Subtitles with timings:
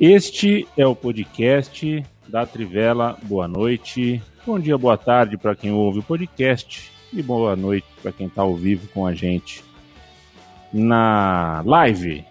[0.00, 3.18] Este é o podcast da Trivela.
[3.24, 4.22] Boa noite.
[4.46, 8.40] Bom dia, boa tarde para quem ouve o podcast e boa noite para quem está
[8.40, 9.62] ao vivo com a gente
[10.72, 12.24] na live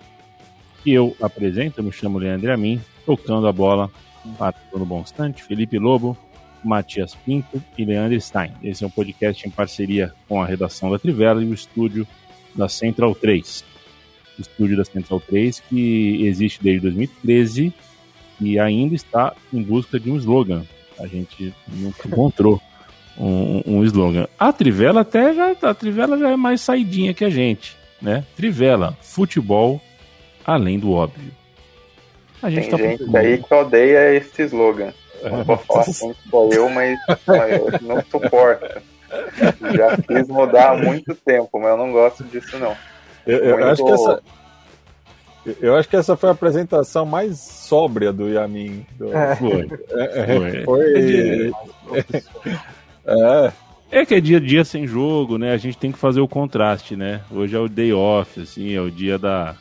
[0.82, 1.80] que eu apresento.
[1.80, 3.92] Eu me chamo Leandro Amin, tocando a bola
[4.36, 5.44] para todo bom instante.
[5.44, 6.18] Felipe Lobo,
[6.64, 8.52] Matias Pinto e Leandro Stein.
[8.64, 12.08] Esse é um podcast em parceria com a redação da Trivela e o estúdio
[12.56, 13.69] da Central 3
[14.42, 17.74] estúdio da Central 3, que existe desde 2013
[18.42, 20.64] e ainda está em busca de um slogan.
[21.00, 22.62] A gente nunca encontrou
[23.18, 24.28] um, um slogan.
[24.38, 28.24] A Trivela até já, a Trivela já é mais saidinha que a gente, né?
[28.36, 29.82] Trivela, futebol
[30.46, 31.32] além do óbvio.
[32.42, 34.94] A gente Tem tá gente aí que odeia esse slogan.
[35.24, 38.82] Não vou falar assim sou eu, mas, mas não suporta.
[39.76, 42.76] Já quis mudar há muito tempo, mas eu não gosto disso não.
[43.26, 44.22] Eu, eu acho que essa,
[45.62, 48.86] eu acho que essa foi a apresentação mais sóbria do Yamin.
[48.98, 49.16] Do...
[49.16, 49.36] É.
[49.36, 49.68] Foi.
[49.92, 51.52] É, foi.
[53.92, 54.06] É, é.
[54.06, 55.52] que é dia dia sem jogo, né?
[55.52, 57.22] A gente tem que fazer o contraste, né?
[57.32, 59.56] Hoje é o day off, assim, é o dia da.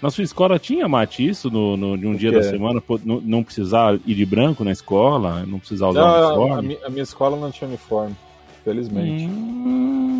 [0.00, 3.44] Na sua escola tinha, Mate, isso no, no, de um dia da semana, não, não
[3.44, 6.54] precisar ir de branco na escola, não precisar usar não, uniforme?
[6.54, 8.16] A, minha, a minha escola não tinha uniforme,
[8.64, 9.26] felizmente.
[9.26, 10.16] Hum.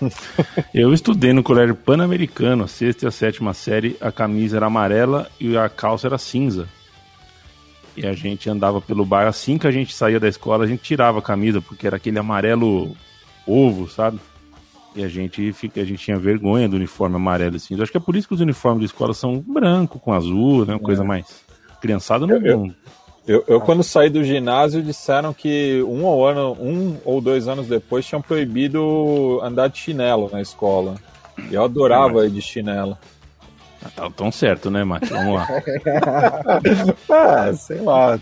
[0.74, 5.30] Eu estudei no colégio pan-americano, a sexta e a sétima série, a camisa era amarela
[5.38, 6.68] e a calça era cinza.
[7.96, 10.82] E a gente andava pelo bairro, assim que a gente saía da escola, a gente
[10.82, 12.96] tirava a camisa, porque era aquele amarelo
[13.46, 14.18] ovo, sabe?
[14.94, 17.82] E a gente, fica, a gente tinha vergonha do uniforme amarelo e cinza.
[17.82, 20.74] Acho que é por isso que os uniformes de escola são branco com azul, né?
[20.74, 21.06] Uma coisa é.
[21.06, 21.44] mais.
[21.80, 22.36] Criançada não.
[22.36, 22.74] Eu, eu,
[23.46, 28.04] eu, quando saí do ginásio, disseram que um ou, ano, um ou dois anos depois
[28.04, 30.96] tinham proibido andar de chinelo na escola.
[31.50, 32.98] E eu adorava ir de chinelo.
[33.82, 35.08] Ah, tá tão certo, né, Mate?
[35.08, 35.48] Vamos lá.
[37.08, 38.18] ah, sei lá.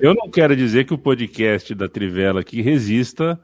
[0.00, 3.38] eu não quero dizer que o podcast da Trivela aqui resista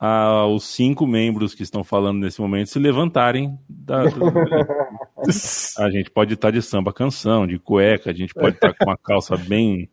[0.00, 3.58] aos cinco membros que estão falando nesse momento se levantarem.
[3.68, 4.04] Da...
[5.78, 8.96] a gente pode estar de samba canção, de cueca, a gente pode estar com uma
[8.96, 9.90] calça bem.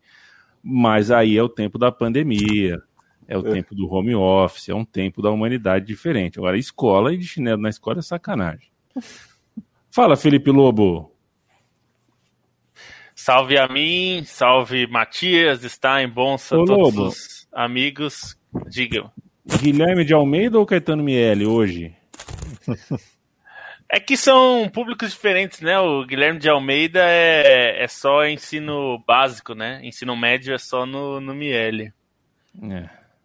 [0.64, 2.80] Mas aí é o tempo da pandemia,
[3.28, 3.52] é o é.
[3.52, 6.38] tempo do home office, é um tempo da humanidade diferente.
[6.38, 8.70] Agora, escola e de chinelo na escola é sacanagem.
[9.90, 11.14] Fala, Felipe Lobo.
[13.14, 17.08] Salve a mim, salve Matias, está em bom todos Lobo.
[17.08, 18.38] os amigos.
[18.70, 19.12] Digam.
[19.56, 21.94] Guilherme de Almeida ou Caetano Miele hoje?
[23.90, 25.78] É que são públicos diferentes, né?
[25.78, 29.80] O Guilherme de Almeida é, é só ensino básico, né?
[29.82, 31.90] Ensino médio é só no, no Miele.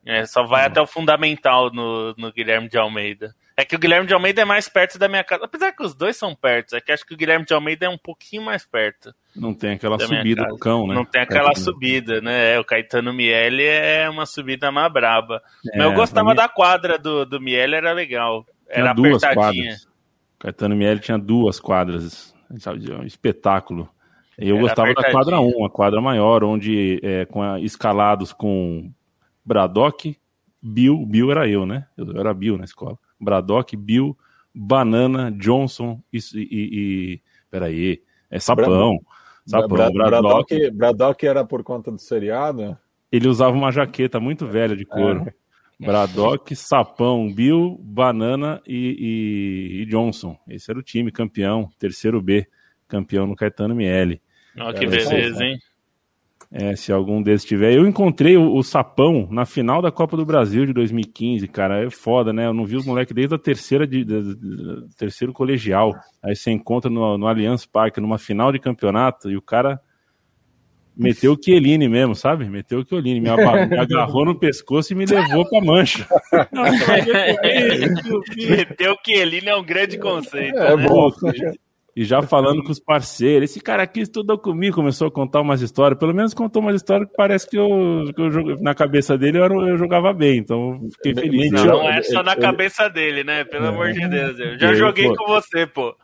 [0.06, 0.20] É.
[0.20, 3.36] é só vai até o fundamental no, no Guilherme de Almeida.
[3.56, 5.46] É que o Guilherme de Almeida é mais perto da minha casa.
[5.46, 7.90] Apesar que os dois são perto, é que acho que o Guilherme de Almeida é
[7.90, 9.14] um pouquinho mais perto.
[9.36, 10.96] Não tem aquela subida do cão, né?
[10.96, 11.66] Não tem aquela Caetano.
[11.66, 12.53] subida, né?
[12.53, 15.42] É, o Caetano Miele é uma subida mais braba.
[15.72, 16.36] É, Mas eu gostava minha...
[16.36, 18.46] da quadra do, do Miele, era legal.
[18.68, 19.63] Era tinha duas apertadinha.
[19.63, 19.88] Quadras.
[20.40, 22.92] Caetano Miele tinha duas quadras, sabe?
[22.92, 23.88] Um espetáculo.
[24.38, 28.92] Eu era gostava da quadra 1, a quadra maior, onde é, com a, escalados com
[29.46, 30.18] Braddock,
[30.62, 31.86] Bill, Bill era eu, né?
[31.96, 32.97] Eu era Bill na escola.
[33.24, 34.18] Braddock, Bill,
[34.54, 36.20] Banana, Johnson e.
[36.34, 39.00] e, e peraí, é Sapão.
[39.46, 42.78] Sapão Bra Braddock, Braddock era por conta do seriado?
[43.12, 45.28] Ele usava uma jaqueta muito velha de couro.
[45.28, 45.34] É.
[45.86, 48.96] Braddock, Sapão, Bill, Banana e,
[49.78, 50.38] e, e, Johnson.
[50.48, 52.48] Esse era o time campeão, terceiro B,
[52.88, 54.22] campeão no Caetano Miele.
[54.58, 55.60] Olha que beleza, hein?
[56.56, 57.74] É, se algum desses tiver.
[57.74, 61.84] Eu encontrei o, o, Sapão na final da Copa do Brasil de 2015, cara.
[61.84, 62.46] É foda, né?
[62.46, 65.96] Eu não vi os moleques desde a terceira de, de, de, terceiro colegial.
[66.24, 69.82] Aí você encontra no, no Allianz Parque, numa final de campeonato, e o cara
[70.96, 72.48] meteu o Chiellini mesmo, sabe?
[72.48, 76.08] Meteu o Chiellini, me, me agarrou no pescoço e me levou pra mancha.
[78.48, 80.56] meteu o Chiellini é um grande conceito.
[80.56, 80.88] É, né?
[80.88, 81.10] bom.
[81.95, 83.51] E já falando com os parceiros.
[83.51, 86.00] Esse cara aqui estudou comigo, começou a contar umas histórias.
[86.00, 89.68] Pelo menos contou umas histórias que parece que eu, que eu na cabeça dele eu,
[89.68, 90.38] eu, jogava bem.
[90.38, 91.51] Então fiquei feliz.
[91.51, 93.44] Não, não é só na cabeça dele, né?
[93.44, 93.69] Pelo é.
[93.69, 94.40] amor de Deus.
[94.40, 95.16] Eu já joguei pô.
[95.16, 95.95] com você, pô.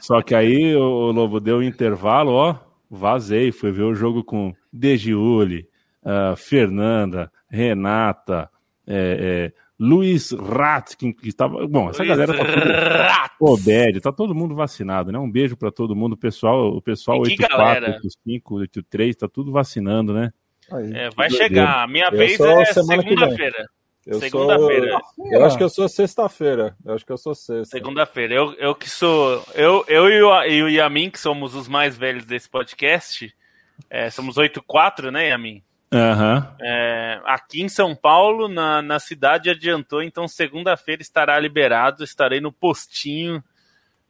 [0.00, 2.56] Só que aí o Lobo deu um intervalo, ó.
[2.90, 5.68] Vazei, fui ver o jogo com Degiuli,
[6.02, 8.50] uh, Fernanda, Renata,
[8.86, 11.66] é, é, Luiz Rat, que estava.
[11.66, 13.52] Bom, essa Luiz galera tá tudo.
[13.52, 15.18] Obed, tá todo mundo vacinado, né?
[15.18, 16.14] Um beijo para todo mundo.
[16.14, 20.32] O pessoal, o pessoal 84, 85, 83, tá tudo vacinando, né?
[20.94, 21.84] É, vai chegar.
[21.84, 23.68] A minha eu vez é segunda-feira.
[24.18, 24.98] Segunda-feira.
[25.14, 25.32] Sou...
[25.32, 26.76] Eu acho que eu sou sexta-feira.
[26.84, 27.76] Eu acho que eu sou sexta.
[27.76, 28.34] Segunda-feira.
[28.34, 29.44] Eu, eu que sou.
[29.54, 33.32] Eu, eu e, o, e o Yamin, que somos os mais velhos desse podcast,
[33.88, 35.62] é, somos 8-4, né, Yamin?
[35.92, 36.42] Uhum.
[36.60, 42.52] É, aqui em São Paulo, na, na cidade, adiantou, então segunda-feira estará liberado, estarei no
[42.52, 43.42] postinho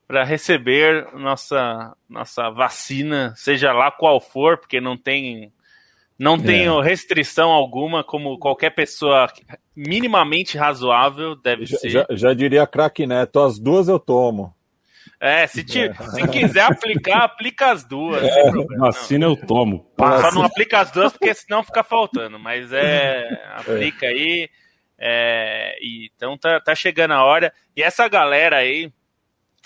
[0.07, 5.53] para receber nossa, nossa vacina, seja lá qual for, porque não tem
[6.19, 6.39] não é.
[6.39, 9.29] tenho restrição alguma, como qualquer pessoa
[9.77, 11.91] minimamente razoável deve já, ser.
[11.91, 14.53] Já, já diria craque Neto, as duas eu tomo.
[15.21, 15.95] É, se, te, é.
[15.95, 18.23] se quiser aplicar, aplica as duas.
[18.23, 19.85] É, vacina eu tomo.
[19.97, 20.31] Passa.
[20.31, 22.39] Só não aplica as duas porque senão fica faltando.
[22.39, 24.09] Mas é, aplica é.
[24.09, 24.51] aí.
[25.01, 27.53] É, então tá, tá chegando a hora.
[27.77, 28.93] E essa galera aí,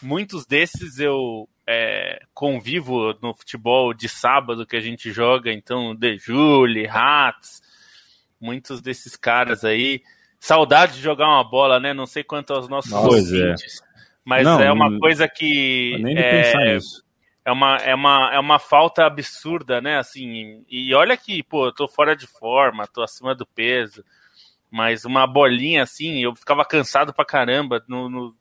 [0.03, 5.53] muitos desses eu é, convivo no futebol de sábado que a gente joga.
[5.53, 7.61] Então, De Juli, Rats,
[8.41, 10.03] muitos desses caras aí.
[10.41, 11.93] Saudade de jogar uma bola, né?
[11.93, 13.83] Não sei quanto aos nossos Nossa, ouvintes.
[14.25, 15.99] Mas não, é uma coisa que.
[16.01, 17.03] Nem é, pensar nisso.
[17.45, 19.99] É uma, é, uma, é uma falta absurda, né?
[19.99, 24.05] Assim, e olha que, pô, eu tô fora de forma, tô acima do peso,
[24.71, 28.35] mas uma bolinha assim, eu ficava cansado pra caramba, no, no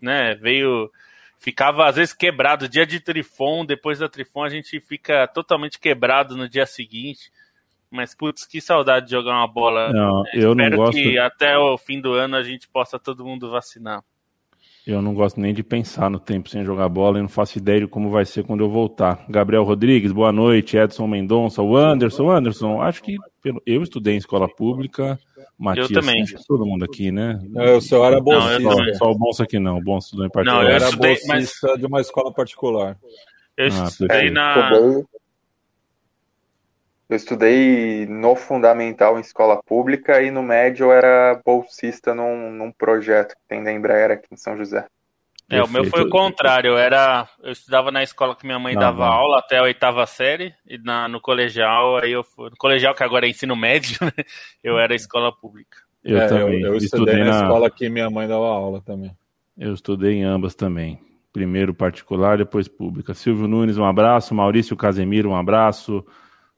[0.00, 0.34] né?
[0.34, 0.90] Veio.
[1.38, 2.68] Ficava às vezes quebrado.
[2.68, 7.32] Dia de Trifon, depois da Trifon, a gente fica totalmente quebrado no dia seguinte.
[7.90, 9.92] Mas, putz, que saudade de jogar uma bola.
[9.92, 10.92] Não, eu Espero não gosto.
[10.94, 14.02] que até o fim do ano a gente possa todo mundo vacinar.
[14.84, 17.80] Eu não gosto nem de pensar no tempo sem jogar bola e não faço ideia
[17.80, 19.24] de como vai ser quando eu voltar.
[19.28, 20.76] Gabriel Rodrigues, boa noite.
[20.76, 22.28] Edson Mendonça, o Anderson.
[22.28, 23.16] Anderson, acho que
[23.64, 25.18] eu estudei em escola pública.
[25.56, 26.24] Matias, eu também.
[26.48, 27.38] todo mundo aqui, né?
[27.54, 28.58] Eu só era bolsista.
[28.58, 30.62] Não, só o Bonsa aqui não, o Bonsa estudou em particular.
[30.62, 31.78] Não, eu era estudei, bolsista mas...
[31.78, 32.98] de uma escola particular.
[33.56, 34.70] Eu ah, estudei na...
[37.12, 42.72] Eu estudei no fundamental em escola pública e no médio eu era bolsista num, num
[42.72, 44.86] projeto que tem da Embraer aqui em São José.
[45.50, 45.68] É, Perfeito.
[45.68, 46.70] o meu foi o contrário.
[46.70, 49.12] Eu era, eu estudava na escola que minha mãe não, dava não.
[49.12, 53.04] aula até a oitava série e na, no colegial aí eu fui, no colegial que
[53.04, 54.24] agora é ensino médio, né,
[54.64, 55.82] eu era escola pública.
[56.02, 56.62] Eu é, também.
[56.62, 59.14] Eu, eu estudei, estudei na, na escola que minha mãe dava aula também.
[59.58, 60.98] Eu estudei em ambas também.
[61.30, 63.12] Primeiro particular, depois pública.
[63.12, 64.34] Silvio Nunes, um abraço.
[64.34, 66.02] Maurício Casemiro, um abraço.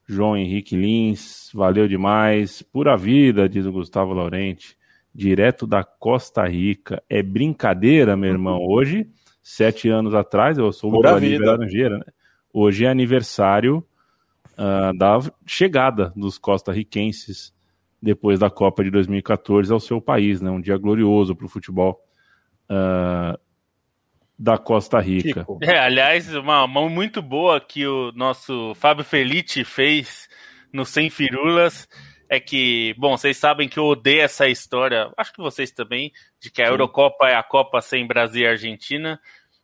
[0.07, 2.61] João Henrique Lins, valeu demais.
[2.61, 4.77] Pura vida, diz o Gustavo Laurenti,
[5.13, 7.01] direto da Costa Rica.
[7.09, 8.59] É brincadeira, meu irmão.
[8.61, 9.09] Hoje,
[9.41, 12.05] sete anos atrás, eu sou o Laranjeira, né?
[12.53, 13.85] Hoje é aniversário
[14.53, 17.53] uh, da chegada dos costarriquenses
[18.01, 20.49] depois da Copa de 2014 ao seu país, né?
[20.51, 21.99] Um dia glorioso para o futebol.
[22.69, 23.37] Uh,
[24.37, 25.45] da Costa Rica.
[25.61, 30.27] É, aliás, uma mão muito boa que o nosso Fábio Felice fez
[30.71, 31.87] no Sem Firulas
[32.29, 36.49] é que, bom, vocês sabem que eu odeio essa história, acho que vocês também, de
[36.49, 36.71] que a Sim.
[36.71, 39.19] Eurocopa é a Copa sem Brasil e Argentina.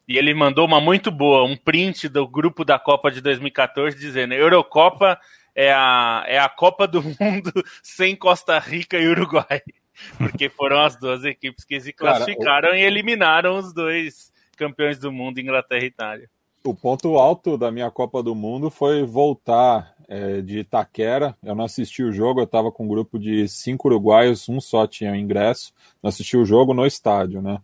[0.07, 4.33] E ele mandou uma muito boa, um print do grupo da Copa de 2014 dizendo:
[4.33, 5.19] Eurocopa
[5.55, 9.61] é a, é a Copa do Mundo sem Costa Rica e Uruguai.
[10.17, 12.75] Porque foram as duas equipes que se classificaram Cara, o...
[12.75, 14.31] e eliminaram os dois
[14.61, 16.29] campeões do mundo, Inglaterra e Itália.
[16.63, 21.35] O ponto alto da minha Copa do Mundo foi voltar é, de Itaquera.
[21.43, 24.85] Eu não assisti o jogo, eu estava com um grupo de cinco uruguaios, um só
[24.85, 25.73] tinha ingresso.
[26.03, 27.57] Não assisti o jogo no estádio, né?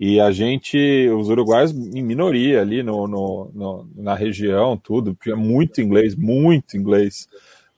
[0.00, 5.36] E a gente, os uruguaios em minoria ali no, no, no, na região, tudo, tinha
[5.36, 7.28] muito inglês, muito inglês.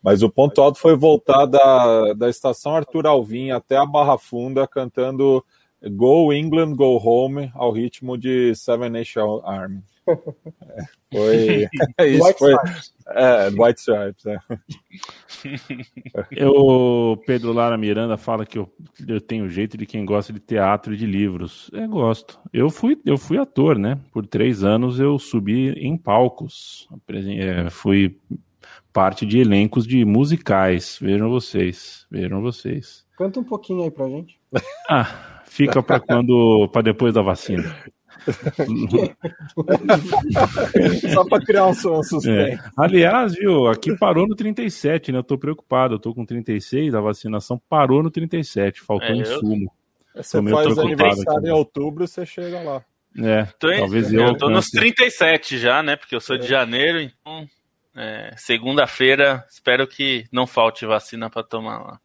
[0.03, 4.67] Mas o ponto alto foi voltar da, da estação Arthur Alvim até a Barra Funda
[4.67, 5.45] cantando
[5.91, 9.83] Go England, Go Home ao ritmo de Seven Nation Army.
[10.07, 11.69] É, foi.
[11.99, 12.53] É, isso White foi.
[12.55, 12.95] Stripes.
[13.07, 14.27] É, White Stripes.
[14.27, 14.39] É.
[16.31, 18.71] Eu, Pedro Lara Miranda fala que eu,
[19.07, 21.71] eu tenho jeito de quem gosta de teatro e de livros.
[21.73, 22.41] Eu gosto.
[22.53, 24.01] Eu fui, eu fui ator, né?
[24.11, 26.89] Por três anos eu subi em palcos.
[27.39, 28.19] É, fui
[28.93, 30.99] parte de elencos de musicais.
[31.01, 32.07] Vejam vocês.
[32.11, 33.05] Vejam vocês.
[33.17, 34.41] Canta um pouquinho aí pra gente.
[34.89, 35.34] Ah.
[35.55, 37.77] Fica para quando, para depois da vacina.
[41.15, 42.29] Só para criar um suspense.
[42.29, 42.59] É.
[42.77, 45.19] Aliás, viu, aqui parou no 37, né?
[45.19, 45.95] Eu tô preocupado.
[45.95, 49.71] Eu tô com 36, a vacinação parou no 37, faltou é, insumo.
[50.17, 51.49] Você faz aniversário aqui.
[51.49, 52.85] em outubro, você chega lá.
[53.17, 54.25] É, tô talvez eu.
[54.25, 55.95] Eu tô nos 37 já, né?
[55.95, 57.47] Porque eu sou de janeiro, então.
[57.97, 62.01] É, Segunda-feira, espero que não falte vacina para tomar lá.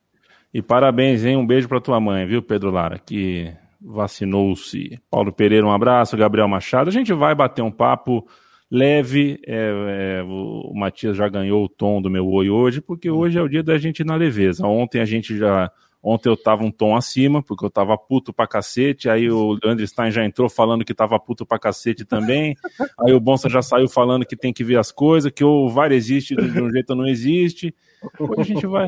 [0.53, 1.37] E parabéns, hein?
[1.37, 2.97] Um beijo para tua mãe, viu, Pedro Lara?
[2.97, 4.99] Que vacinou-se.
[5.09, 6.17] Paulo Pereira, um abraço.
[6.17, 6.89] Gabriel Machado.
[6.89, 8.27] A gente vai bater um papo
[8.69, 9.39] leve.
[9.45, 13.41] É, é, o Matias já ganhou o tom do meu oi hoje, porque hoje é
[13.41, 14.65] o dia da gente ir na leveza.
[14.65, 15.71] Ontem a gente já.
[16.01, 19.09] Ontem eu tava um tom acima, porque eu tava puto pra cacete.
[19.09, 22.55] Aí o André Stein já entrou falando que tava puto pra cacete também.
[23.05, 25.91] Aí o Bonsa já saiu falando que tem que ver as coisas, que o VAR
[25.91, 27.75] existe de um jeito ou não existe.
[28.17, 28.87] Hoje a gente vai.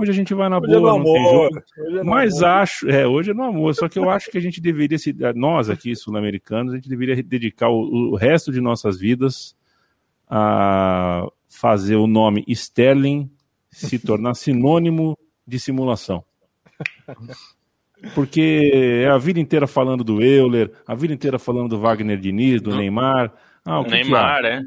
[0.00, 1.62] Hoje a gente vai na hoje boa, é não tem jogo.
[1.76, 2.48] É Mas amor.
[2.48, 3.74] acho, é, hoje é no amor.
[3.74, 7.22] Só que eu acho que a gente deveria se, nós aqui sul-americanos, a gente deveria
[7.22, 9.54] dedicar o, o, resto de nossas vidas
[10.26, 13.30] a fazer o nome Sterling
[13.70, 16.24] se tornar sinônimo de simulação.
[18.14, 22.62] Porque é a vida inteira falando do Euler, a vida inteira falando do Wagner Diniz,
[22.62, 23.34] do Neymar.
[23.66, 24.60] Ah, o que Neymar, que é.
[24.60, 24.64] O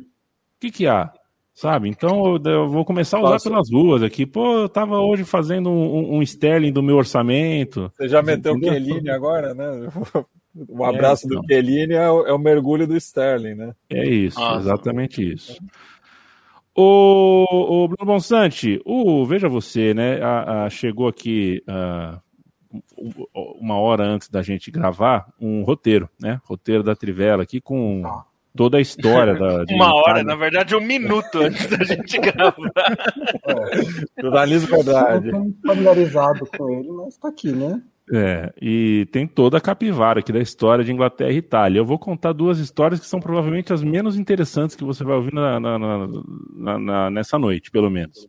[0.59, 1.11] que, que há?
[1.53, 1.87] Sabe?
[1.87, 3.49] Então eu vou começar a usar Posso?
[3.49, 4.25] pelas ruas aqui.
[4.25, 7.91] Pô, eu tava hoje fazendo um, um sterling do meu orçamento.
[7.95, 9.65] Você já meteu o Kelly agora, né?
[10.69, 13.73] Um abraço é, do Kelly é, o, é, o mergulho do Sterling, né?
[13.89, 14.59] É isso, Nossa.
[14.59, 15.57] exatamente isso.
[16.75, 20.21] O, o Bruno Bonsante, o, veja você, né?
[20.21, 22.21] A, a, chegou aqui a,
[23.59, 26.39] uma hora antes da gente gravar um roteiro, né?
[26.43, 28.03] Roteiro da Trivela aqui com.
[28.05, 28.23] Ah
[28.55, 29.63] toda a história da.
[29.73, 32.71] Uma hora, na verdade, um minuto antes da gente gravar.
[33.47, 35.29] É, jornalismo verdade.
[35.29, 37.81] Eu não familiarizado com ele, mas tá aqui, né?
[38.11, 41.79] É, e tem toda a capivara aqui da história de Inglaterra e Itália.
[41.79, 45.33] Eu vou contar duas histórias que são provavelmente as menos interessantes que você vai ouvir
[45.33, 48.27] na, na, na, na nessa noite, pelo menos.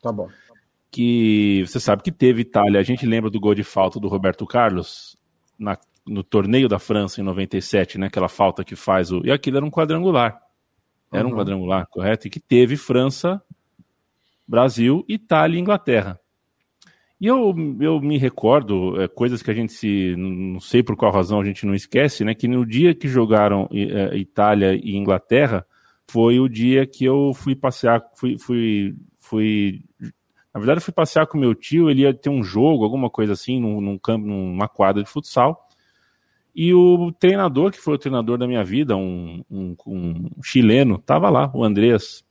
[0.00, 0.28] Tá bom.
[0.90, 2.80] Que você sabe que teve Itália.
[2.80, 5.16] A gente lembra do gol de falta do Roberto Carlos
[5.58, 8.06] na no torneio da França em 97, né?
[8.06, 9.20] Aquela falta que faz o.
[9.24, 10.40] E aquilo era um quadrangular.
[11.12, 11.34] Era uhum.
[11.34, 12.26] um quadrangular, correto?
[12.26, 13.42] E que teve França,
[14.46, 16.18] Brasil, Itália e Inglaterra.
[17.20, 20.16] E eu, eu me recordo, é, coisas que a gente se.
[20.16, 22.34] Não sei por qual razão a gente não esquece, né?
[22.34, 25.64] Que no dia que jogaram é, Itália e Inglaterra,
[26.10, 29.84] foi o dia que eu fui passear, fui, fui, fui
[30.52, 33.32] na verdade, eu fui passear com meu tio, ele ia ter um jogo, alguma coisa
[33.32, 35.66] assim, num, num campo, numa quadra de futsal.
[36.54, 41.30] E o treinador, que foi o treinador da minha vida, um, um, um chileno, tava
[41.30, 42.22] lá, o Andrés.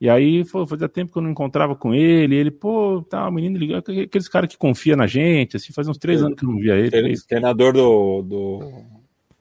[0.00, 3.32] E aí foi, fazia tempo que eu não encontrava com ele, ele, pô, tá, o
[3.32, 6.50] menino ligado, aqueles caras que confia na gente, assim, faz uns três anos que eu
[6.50, 7.14] não via ele.
[7.26, 8.84] Treinador do, do,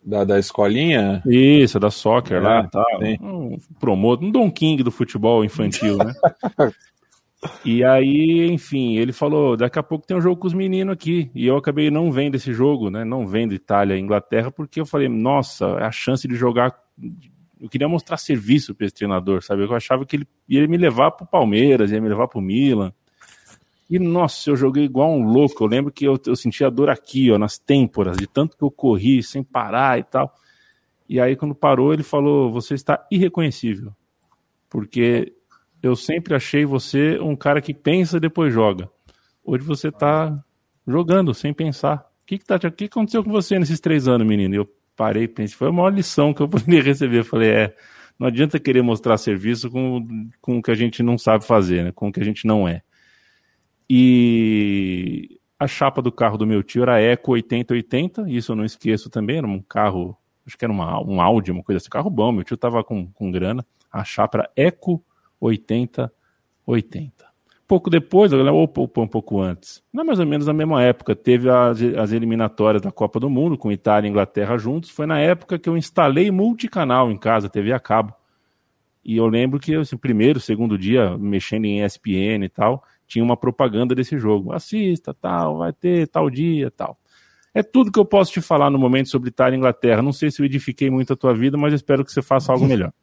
[0.04, 1.22] da, da escolinha?
[1.26, 2.86] Isso, da soccer é, lá, tal.
[3.22, 6.14] Um promotor, um Don King do futebol infantil, né?
[7.66, 11.32] E aí, enfim, ele falou: daqui a pouco tem um jogo com os meninos aqui.
[11.34, 13.06] E eu acabei não vendo esse jogo, né?
[13.06, 16.78] Não vendo Itália e Inglaterra, porque eu falei: nossa, é a chance de jogar.
[17.60, 19.64] Eu queria mostrar serviço para esse treinador, sabe?
[19.64, 22.42] Eu achava que ele ia me levar para o Palmeiras, ia me levar para o
[22.42, 22.94] Milan.
[23.90, 25.64] E nossa, eu joguei igual um louco.
[25.64, 28.72] Eu lembro que eu, eu sentia dor aqui, ó, nas têmporas, de tanto que eu
[28.72, 30.34] corri sem parar e tal.
[31.08, 33.94] E aí, quando parou, ele falou: Você está irreconhecível.
[34.70, 35.34] Porque
[35.84, 38.90] eu sempre achei você um cara que pensa e depois joga.
[39.44, 40.34] Hoje você tá
[40.88, 41.98] jogando sem pensar.
[41.98, 44.56] O que, que, tá, que aconteceu com você nesses três anos, menino?
[44.56, 47.20] Eu parei e pensei, foi a maior lição que eu poderia receber.
[47.20, 47.76] Eu falei, é,
[48.18, 50.08] não adianta querer mostrar serviço com,
[50.40, 51.92] com o que a gente não sabe fazer, né?
[51.92, 52.82] com o que a gente não é.
[53.90, 59.10] E a chapa do carro do meu tio era Eco 8080, isso eu não esqueço
[59.10, 62.32] também, era um carro, acho que era uma, um Audi, uma coisa assim, carro bom,
[62.32, 65.04] meu tio tava com, com grana, a chapa era Eco
[65.48, 66.12] 80,
[66.66, 67.34] 80.
[67.68, 68.64] Pouco depois, ou
[68.98, 72.92] um pouco antes, não mais ou menos na mesma época, teve as, as eliminatórias da
[72.92, 74.90] Copa do Mundo, com Itália e Inglaterra juntos.
[74.90, 78.14] Foi na época que eu instalei multicanal em casa, TV a cabo.
[79.04, 83.36] E eu lembro que, assim, primeiro, segundo dia, mexendo em ESPN e tal, tinha uma
[83.36, 84.54] propaganda desse jogo.
[84.54, 86.98] Assista, tal, vai ter tal dia, tal.
[87.54, 90.02] É tudo que eu posso te falar no momento sobre Itália e Inglaterra.
[90.02, 92.66] Não sei se eu edifiquei muito a tua vida, mas espero que você faça algo
[92.66, 92.94] melhor.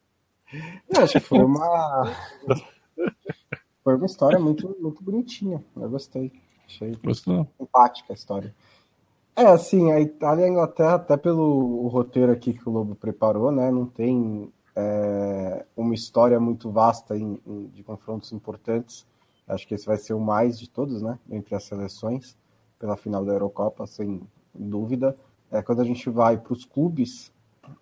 [0.96, 2.12] Acho que foi uma.
[3.84, 5.64] foi uma história muito, muito bonitinha.
[5.76, 6.32] Eu gostei.
[6.66, 7.48] Achei Gostou?
[7.58, 8.54] simpática a história.
[9.36, 13.50] É, assim, a Itália e a Inglaterra, até pelo roteiro aqui que o Lobo preparou,
[13.50, 13.70] né?
[13.70, 19.06] Não tem é, uma história muito vasta em, em, de confrontos importantes.
[19.48, 21.18] Acho que esse vai ser o mais de todos, né?
[21.30, 22.36] Entre as seleções,
[22.78, 24.20] pela final da Eurocopa, sem
[24.54, 25.16] dúvida.
[25.50, 27.32] É, quando a gente vai para os clubes,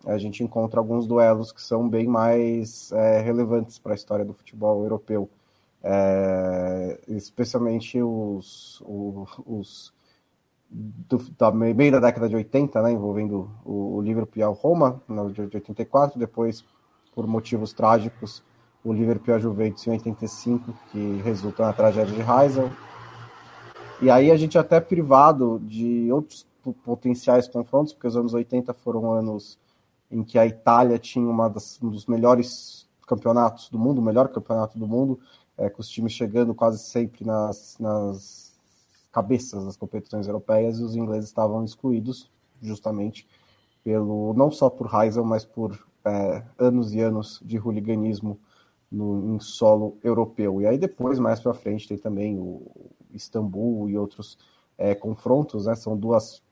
[0.06, 4.34] a gente encontra alguns duelos que são bem mais é, relevantes para a história do
[4.34, 5.28] futebol europeu.
[5.82, 9.92] É, especialmente os, os, os
[10.70, 15.02] do, da meio da década de 80, né, envolvendo o, o Liverpool e o Roma,
[15.08, 16.64] no de 84, depois,
[17.14, 18.42] por motivos trágicos,
[18.84, 22.70] o Liverpool e a Juventus em 85, que resulta na tragédia de Heysel.
[24.00, 26.46] E aí a gente é até privado de outros
[26.84, 29.58] potenciais confrontos, porque os anos 80 foram anos
[30.10, 34.28] em que a Itália tinha uma das, um dos melhores campeonatos do mundo, o melhor
[34.28, 35.18] campeonato do mundo,
[35.56, 38.56] é, com os times chegando quase sempre nas, nas
[39.10, 43.26] cabeças das competições europeias e os ingleses estavam excluídos justamente
[43.82, 48.38] pelo não só por Heysel, mas por é, anos e anos de hooliganismo
[48.90, 50.60] no, em solo europeu.
[50.60, 52.70] E aí depois, mais para frente, tem também o
[53.12, 54.38] Istambul e outros
[54.76, 55.74] é, confrontos, né?
[55.74, 56.42] São duas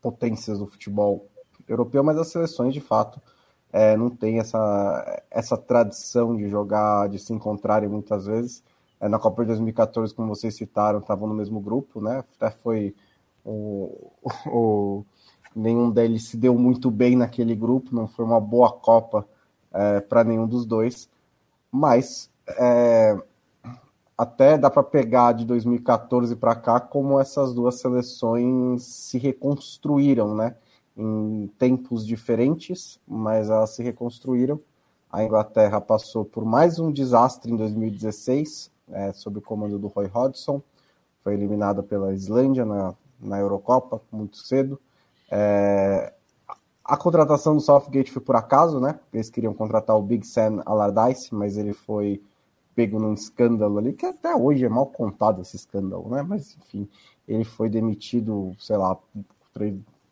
[0.00, 1.26] potências do futebol
[1.70, 3.20] europeu, mas as seleções de fato
[3.72, 8.62] é, não têm essa, essa tradição de jogar, de se encontrarem muitas vezes.
[9.00, 12.24] É, na Copa de 2014, como vocês citaram, estavam no mesmo grupo, né?
[12.36, 12.94] Até foi
[13.44, 14.10] o,
[14.46, 15.04] o,
[15.54, 19.26] nenhum deles se deu muito bem naquele grupo, não foi uma boa Copa
[19.72, 21.08] é, para nenhum dos dois,
[21.70, 23.16] mas é,
[24.18, 30.56] até dá para pegar de 2014 para cá como essas duas seleções se reconstruíram, né?
[31.02, 34.60] Em tempos diferentes, mas elas se reconstruíram.
[35.10, 40.10] A Inglaterra passou por mais um desastre em 2016, é, sob o comando do Roy
[40.12, 40.60] Hodgson.
[41.24, 44.78] Foi eliminada pela Islândia na, na Eurocopa muito cedo.
[45.30, 46.12] É,
[46.84, 49.00] a contratação do Southgate foi por acaso, né?
[49.10, 52.22] Eles queriam contratar o Big Sam Allardyce, mas ele foi
[52.74, 56.22] pego num escândalo ali, que até hoje é mal contado esse escândalo, né?
[56.22, 56.86] Mas, enfim,
[57.26, 58.98] ele foi demitido, sei lá,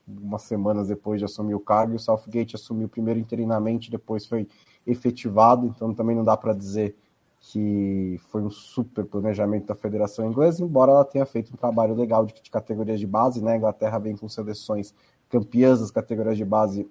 [0.09, 4.49] umas semanas depois de assumir o cargo, e o Southgate assumiu primeiro interinamente, depois foi
[4.87, 6.97] efetivado, então também não dá para dizer
[7.41, 12.27] que foi um super planejamento da Federação Inglesa, embora ela tenha feito um trabalho legal
[12.27, 13.53] de, de categorias de base, né?
[13.53, 14.95] A Inglaterra vem com seleções
[15.29, 16.89] campeãs das categorias de base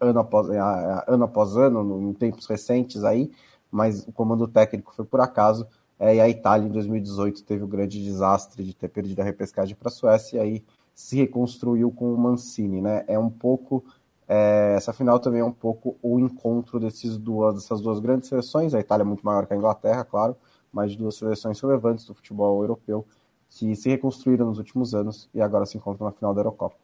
[0.00, 3.30] ano após ano, após ano em tempos recentes aí,
[3.70, 5.66] mas o comando técnico foi por acaso.
[5.98, 9.76] É, e a Itália, em 2018, teve o grande desastre de ter perdido a repescagem
[9.76, 12.80] para a Suécia, e aí se reconstruiu com o Mancini.
[12.80, 13.04] Né?
[13.06, 13.84] É um pouco.
[14.28, 18.74] É, essa final também é um pouco o encontro desses duas, dessas duas grandes seleções.
[18.74, 20.36] A Itália é muito maior que a Inglaterra, claro,
[20.72, 23.06] mas duas seleções relevantes do futebol europeu
[23.50, 26.76] que se reconstruíram nos últimos anos e agora se encontram na final da Eurocopa.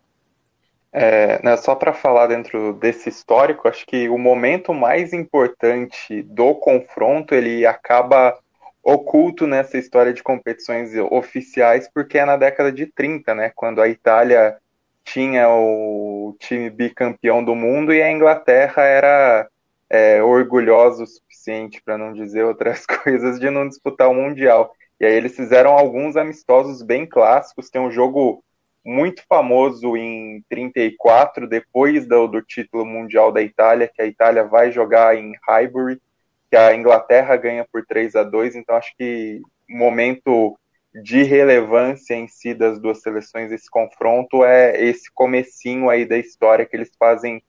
[0.93, 6.55] É, né, só para falar dentro desse histórico, acho que o momento mais importante do
[6.55, 8.39] confronto ele acaba
[8.83, 13.89] oculto nessa história de competições oficiais, porque é na década de 30, né, quando a
[13.89, 14.57] Itália
[15.05, 19.49] tinha o time bicampeão do mundo e a Inglaterra era
[19.89, 24.75] é, orgulhosa o suficiente, para não dizer outras coisas, de não disputar o Mundial.
[25.01, 28.43] E aí eles fizeram alguns amistosos bem clássicos, tem um jogo
[28.85, 34.73] muito famoso em 34, depois do, do título mundial da Itália, que a Itália vai
[34.73, 36.01] jogar em Highbury,
[36.51, 40.59] que a Inglaterra ganha por 3 a 2 então acho que o momento
[40.95, 46.65] de relevância em si das duas seleções, esse confronto é esse comecinho aí da história
[46.65, 47.43] que eles fazem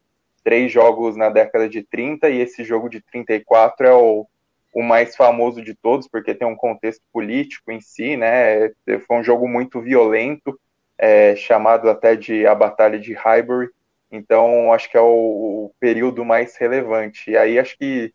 [0.44, 4.28] três jogos na década de 30 e esse jogo de 34 é o,
[4.74, 8.70] o mais famoso de todos, porque tem um contexto político em si, né?
[9.08, 10.60] Foi um jogo muito violento,
[10.98, 13.70] é, chamado até de a Batalha de Highbury.
[14.12, 17.32] Então, acho que é o, o, período mais relevante.
[17.32, 18.14] E aí, acho que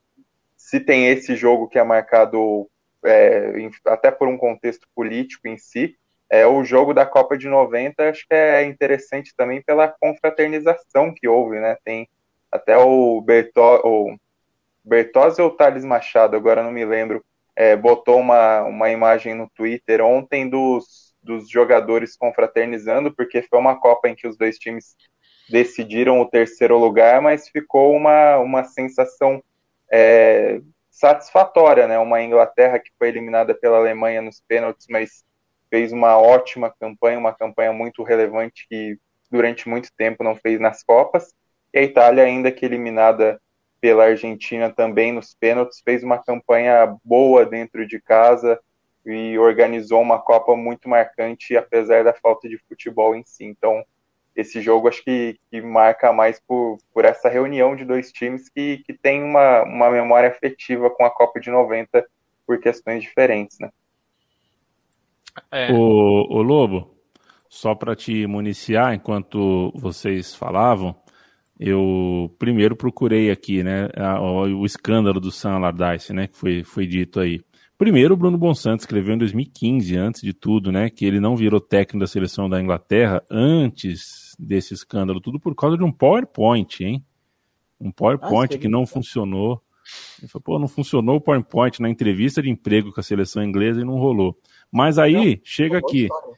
[0.65, 2.67] se tem esse jogo que é marcado
[3.05, 3.53] é,
[3.87, 5.95] até por um contexto político em si,
[6.31, 11.29] é o jogo da Copa de 90, acho que é interessante também pela confraternização que
[11.29, 11.77] houve, né?
[11.85, 12.09] Tem
[12.51, 14.17] até o, Berto, o
[14.83, 17.23] Bertozzi ou Thales Machado, agora não me lembro,
[17.55, 23.81] é, botou uma, uma imagem no Twitter ontem dos dos jogadores confraternizando, porque foi uma
[23.81, 24.95] Copa em que os dois times
[25.49, 29.43] decidiram o terceiro lugar, mas ficou uma, uma sensação
[29.95, 31.97] é, satisfatória, né?
[32.01, 35.25] Uma Inglaterra que foi eliminada pela Alemanha nos pênaltis, mas
[35.71, 38.99] fez uma ótima campanha, uma campanha muito relevante que
[39.31, 41.33] durante muito tempo não fez nas Copas,
[41.73, 43.41] e a Itália, ainda que eliminada
[43.81, 48.59] pela Argentina também nos pênaltis, fez uma campanha boa dentro de casa,
[49.07, 53.45] e organizou uma Copa muito marcante, apesar da falta de futebol em si.
[53.45, 53.85] Então,
[54.35, 58.79] esse jogo acho que, que marca mais por, por essa reunião de dois times que,
[58.79, 62.05] que tem uma, uma memória afetiva com a Copa de 90
[62.47, 63.71] por questões diferentes, né?
[65.51, 65.73] É.
[65.73, 66.95] O, o Lobo,
[67.49, 70.95] só para te municiar, enquanto vocês falavam,
[71.59, 76.65] eu primeiro procurei aqui, né, a, o, o, escândalo do Sam Allardyce, né, que foi,
[76.65, 77.41] foi dito aí.
[77.77, 81.61] Primeiro, o Bruno Bonsante escreveu em 2015, antes de tudo, né, que ele não virou
[81.61, 87.05] técnico da seleção da Inglaterra antes desse escândalo, tudo por causa de um PowerPoint, hein?
[87.81, 89.61] Um PowerPoint ah, que não funcionou.
[90.19, 93.81] Ele falou, pô, não funcionou o PowerPoint na entrevista de emprego com a seleção inglesa
[93.81, 94.39] e não rolou.
[94.71, 96.05] Mas aí, não, chega aqui.
[96.05, 96.35] História.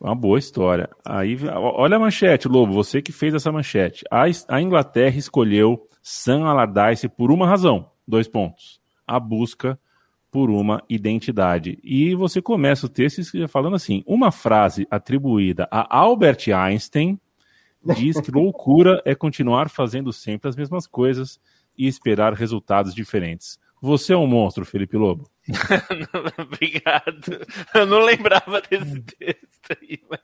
[0.00, 0.88] Uma boa história.
[1.04, 4.04] Aí, olha a manchete, Lobo, você que fez essa manchete.
[4.08, 8.80] A, a Inglaterra escolheu Sam Allardyce por uma razão, dois pontos.
[9.04, 9.78] A busca
[10.38, 11.80] por uma identidade.
[11.82, 17.18] E você começa o texto falando assim: uma frase atribuída a Albert Einstein
[17.84, 21.40] diz que loucura é continuar fazendo sempre as mesmas coisas
[21.76, 23.58] e esperar resultados diferentes.
[23.82, 25.28] Você é um monstro, Felipe Lobo.
[26.38, 27.44] Obrigado.
[27.74, 30.20] Eu não lembrava desse texto aí, mas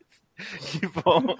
[0.71, 1.35] que bom.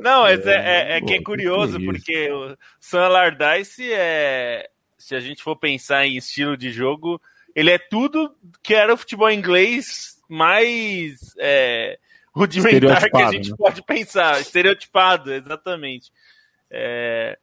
[0.00, 4.70] não, mas é, é, é que é curioso, porque o Sam Allardyce é.
[5.06, 7.22] Se a gente for pensar em estilo de jogo,
[7.54, 11.96] ele é tudo que era o futebol inglês mais é,
[12.34, 13.56] rudimentar que a gente né?
[13.56, 14.40] pode pensar.
[14.40, 16.10] Estereotipado, exatamente.
[16.68, 17.38] É,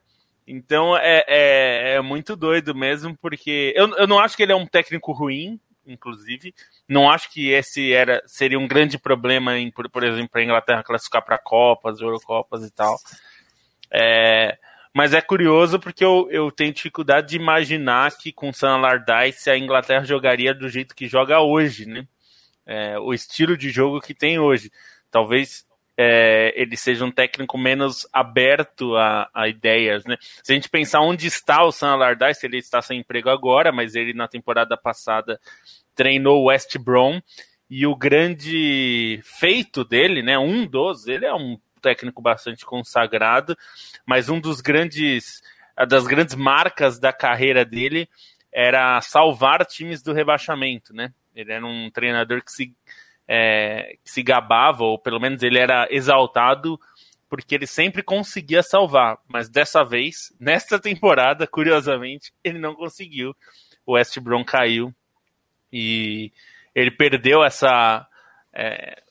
[0.46, 4.58] então é, é, é, muito doido mesmo, porque eu, eu não acho que ele é
[4.58, 6.54] um técnico ruim, inclusive.
[6.86, 10.84] Não acho que esse era seria um grande problema, em, por, por exemplo, a Inglaterra
[10.84, 12.98] classificar para Copas, Eurocopas e tal.
[13.90, 14.58] É,
[14.94, 19.58] mas é curioso porque eu, eu tenho dificuldade de imaginar que com Sam Allardyce a
[19.58, 22.08] Inglaterra jogaria do jeito que joga hoje, né?
[22.66, 24.72] É, o estilo de jogo que tem hoje.
[25.10, 25.66] Talvez
[25.98, 30.18] é, ele seja um técnico menos aberto a, a, ideias, né?
[30.44, 33.96] Se a gente pensar onde está o Sam Allardyce, ele está sem emprego agora, mas
[33.96, 35.40] ele na temporada passada
[35.96, 37.20] treinou o West Brom
[37.70, 40.38] e o grande feito dele, né?
[40.38, 43.56] Um dos, ele é um técnico bastante consagrado,
[44.06, 45.44] mas um dos grandes,
[45.88, 48.10] das grandes marcas da carreira dele
[48.52, 51.14] era salvar times do rebaixamento, né?
[51.36, 52.76] Ele era um treinador que se
[53.28, 56.80] é, se gabava, ou pelo menos ele era exaltado,
[57.30, 59.18] porque ele sempre conseguia salvar.
[59.28, 63.36] Mas dessa vez, nesta temporada, curiosamente, ele não conseguiu.
[63.86, 64.94] O West Brom caiu
[65.72, 66.32] e
[66.74, 68.08] ele perdeu essa.
[68.54, 69.02] É,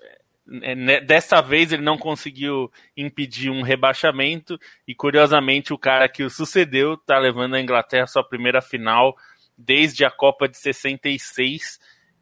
[1.06, 6.94] dessa vez ele não conseguiu impedir um rebaixamento e curiosamente o cara que o sucedeu
[6.94, 9.16] está levando a Inglaterra à sua primeira final
[9.56, 11.78] desde a Copa de 66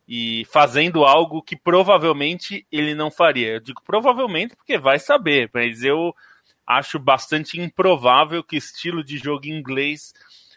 [0.07, 3.55] e fazendo algo que provavelmente ele não faria.
[3.55, 6.15] Eu digo provavelmente porque vai saber, mas eu
[6.67, 10.13] acho bastante improvável que o estilo de jogo inglês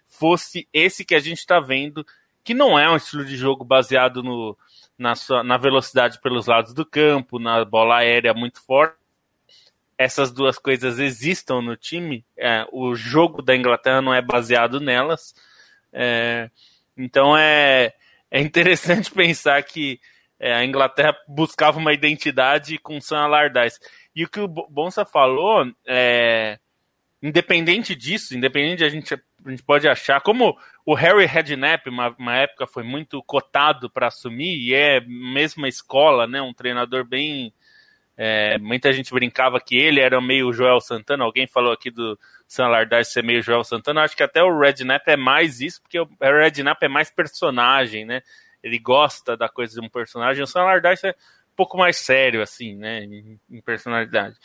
[0.05, 2.05] fosse esse que a gente está vendo,
[2.43, 4.57] que não é um estilo de jogo baseado no,
[4.97, 8.95] na, sua, na velocidade pelos lados do campo, na bola aérea muito forte.
[9.97, 12.25] Essas duas coisas existam no time.
[12.37, 15.33] É, o jogo da Inglaterra não é baseado nelas.
[15.91, 16.49] É,
[16.97, 17.93] então é
[18.33, 19.99] é interessante pensar que
[20.39, 23.79] é, a Inglaterra buscava uma identidade com Sam Allardyce.
[24.15, 26.57] E o que o Bonsa falou, é,
[27.21, 32.15] independente disso, independente de a gente, a gente pode achar, como o Harry Redknapp, uma,
[32.17, 37.53] uma época, foi muito cotado para assumir, e é mesma escola, né, um treinador bem...
[38.15, 42.15] É, muita gente brincava que ele era meio Joel Santana, alguém falou aqui do
[42.47, 45.99] Sam Allardyce ser meio Joel Santana, acho que até o Redknapp é mais isso, porque
[45.99, 48.21] o Redknapp é mais personagem, né?
[48.61, 50.43] Ele gosta da coisa de um personagem.
[50.43, 53.03] O Sam Allardyce é um pouco mais sério, assim, né?
[53.03, 54.35] Em, em personalidade.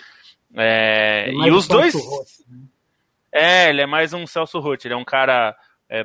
[0.54, 1.94] É, e os dois...
[1.94, 2.58] Roth, né?
[3.32, 5.56] É, ele é mais um Celso Roth, ele é um cara
[5.88, 6.04] é,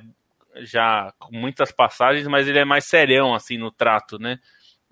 [0.58, 4.40] já com muitas passagens, mas ele é mais serião, assim, no trato, né?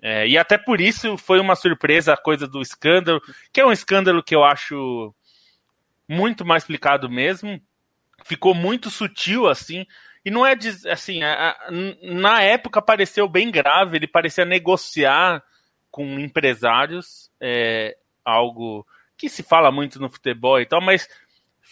[0.00, 3.70] É, e até por isso foi uma surpresa a coisa do escândalo, que é um
[3.70, 5.14] escândalo que eu acho
[6.08, 7.60] muito mais explicado mesmo.
[8.24, 9.86] Ficou muito sutil, assim.
[10.24, 10.56] E não é
[10.90, 11.70] assim, a, a,
[12.02, 15.42] na época pareceu bem grave, ele parecia negociar
[15.90, 21.08] com empresários, é, algo que se fala muito no futebol e tal, mas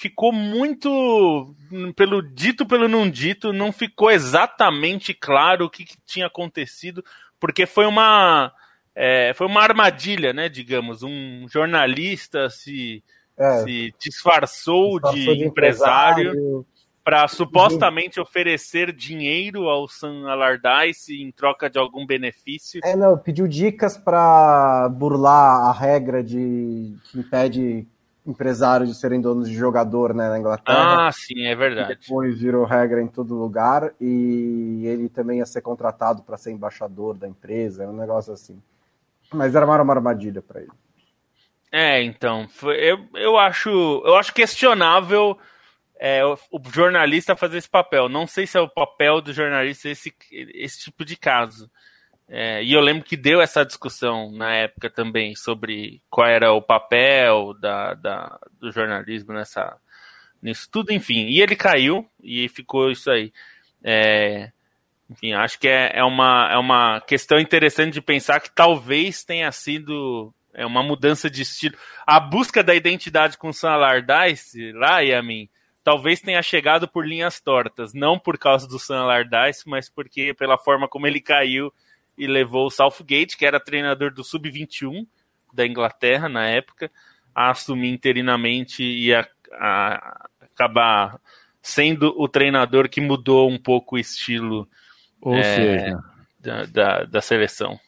[0.00, 1.54] ficou muito
[1.94, 7.04] pelo dito pelo não dito, não ficou exatamente claro o que, que tinha acontecido,
[7.38, 8.50] porque foi uma
[8.96, 13.04] é, foi uma armadilha, né, digamos, um jornalista se
[13.38, 16.64] é, se disfarçou, disfarçou de, de, empresário,
[17.04, 22.80] para supostamente oferecer dinheiro ao Sam Allardyce em troca de algum benefício.
[22.82, 27.86] É, não, pediu dicas para burlar a regra de que impede
[28.26, 31.08] empresários de serem donos de jogador né, na Inglaterra.
[31.08, 31.98] Ah, sim, é verdade.
[31.98, 37.16] Depois virou regra em todo lugar e ele também ia ser contratado para ser embaixador
[37.16, 38.60] da empresa, um negócio assim.
[39.32, 40.70] Mas era uma armadilha para ele.
[41.72, 43.70] É, então, foi, eu, eu acho
[44.04, 45.38] eu acho questionável
[46.00, 48.08] é, o, o, jornalista fazer esse papel.
[48.08, 51.70] Não sei se é o papel do jornalista esse, esse tipo de caso.
[52.32, 56.62] É, e eu lembro que deu essa discussão na época também sobre qual era o
[56.62, 59.76] papel da, da, do jornalismo nessa,
[60.40, 61.26] nisso tudo, enfim.
[61.26, 63.32] E ele caiu e ficou isso aí.
[63.82, 64.52] É,
[65.10, 69.50] enfim, acho que é, é, uma, é uma questão interessante de pensar que talvez tenha
[69.50, 71.76] sido é uma mudança de estilo.
[72.06, 75.48] A busca da identidade com Sam Allardyce, lá, Yamin,
[75.82, 80.58] talvez tenha chegado por linhas tortas, não por causa do Sam Allardyce, mas porque pela
[80.58, 81.72] forma como ele caiu
[82.20, 85.06] e levou o Southgate, que era treinador do Sub-21
[85.54, 86.90] da Inglaterra na época,
[87.34, 91.18] a assumir interinamente e a, a, acabar
[91.62, 94.68] sendo o treinador que mudou um pouco o estilo
[95.24, 95.98] é, seja,
[96.38, 97.80] da, da, da seleção.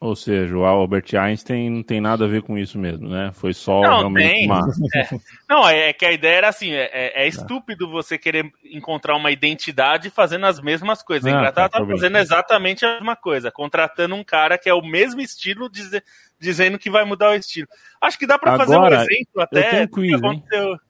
[0.00, 3.32] Ou seja, o Albert Einstein não tem nada a ver com isso mesmo, né?
[3.32, 4.46] Foi só não, realmente tem.
[4.46, 4.60] uma.
[4.94, 5.08] É.
[5.48, 9.16] Não, é, é que a ideia era assim: é, é, é estúpido você querer encontrar
[9.16, 11.26] uma identidade fazendo as mesmas coisas.
[11.26, 14.82] A Inglaterra tá, tá fazendo exatamente a mesma coisa, contratando um cara que é o
[14.82, 15.90] mesmo estilo, diz,
[16.38, 17.66] dizendo que vai mudar o estilo.
[18.00, 19.58] Acho que dá para fazer um exemplo até.
[19.58, 20.80] Eu tenho um quiz,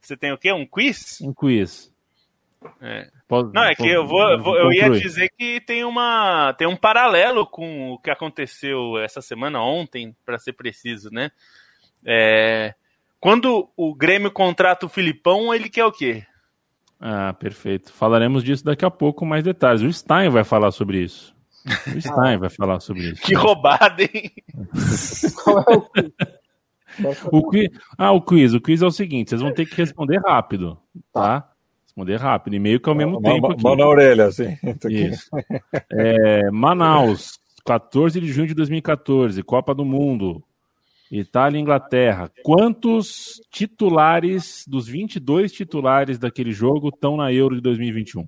[0.00, 0.52] Você tem o quê?
[0.52, 1.20] Um quiz?
[1.20, 1.91] Um quiz.
[2.80, 3.08] É.
[3.28, 6.76] Pode, não, é que eu, vou, vou eu ia dizer que tem, uma, tem um
[6.76, 11.30] paralelo com o que aconteceu essa semana, ontem, para ser preciso, né?
[12.04, 12.74] É,
[13.20, 16.24] quando o Grêmio contrata o Filipão, ele quer o quê?
[17.00, 17.92] Ah, perfeito.
[17.92, 19.82] Falaremos disso daqui a pouco, mais detalhes.
[19.82, 21.34] O Stein vai falar sobre isso.
[21.86, 23.22] O Stein vai falar sobre isso.
[23.22, 24.32] Que roubada, hein?
[25.42, 28.54] Qual é o o quiz, ah, o quiz.
[28.54, 30.78] O quiz é o seguinte: vocês vão ter que responder rápido,
[31.12, 31.51] tá?
[31.92, 33.52] Responder rápido, e meio que ao mesmo mão, tempo.
[33.52, 33.62] Aqui.
[33.62, 34.56] Mão na orelha, assim.
[34.88, 35.28] Isso.
[35.92, 40.42] É, Manaus, 14 de junho de 2014, Copa do Mundo.
[41.10, 42.30] Itália e Inglaterra.
[42.42, 48.26] Quantos titulares dos 22 titulares daquele jogo estão na Euro de 2021?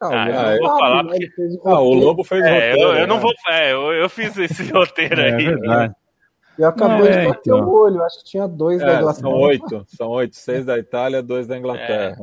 [0.00, 1.30] Ah, ah, eu vou falar porque...
[1.66, 2.80] ah, o Lobo fez é, roteiro.
[2.80, 3.22] Eu, eu não né?
[3.22, 3.32] vou.
[3.50, 5.44] É, eu, eu fiz esse roteiro é, aí.
[5.44, 5.94] É verdade.
[6.58, 7.68] Eu acabei é, de bater então.
[7.68, 9.20] o olho, acho que tinha dois é, da Inglaterra.
[9.20, 12.16] São oito, são oito, seis da Itália, dois da Inglaterra.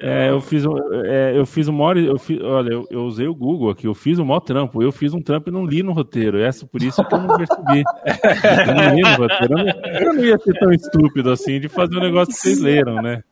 [0.00, 0.26] É.
[0.26, 0.64] É, eu fiz,
[1.04, 3.94] é, eu fiz o maior, eu fiz, olha, eu, eu, usei o Google aqui, eu
[3.94, 6.82] fiz o maior trampo, eu fiz um trampo e não li no roteiro, essa por
[6.82, 7.84] isso que eu não percebi.
[8.68, 11.68] eu não li no roteiro, eu não, eu não, ia ser tão estúpido assim de
[11.68, 13.22] fazer um negócio que vocês leram, né?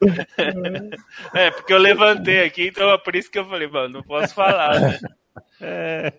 [1.35, 4.33] É, porque eu levantei aqui, então é por isso que eu falei, mano, não posso
[4.35, 4.99] falar, né?
[5.61, 6.13] É.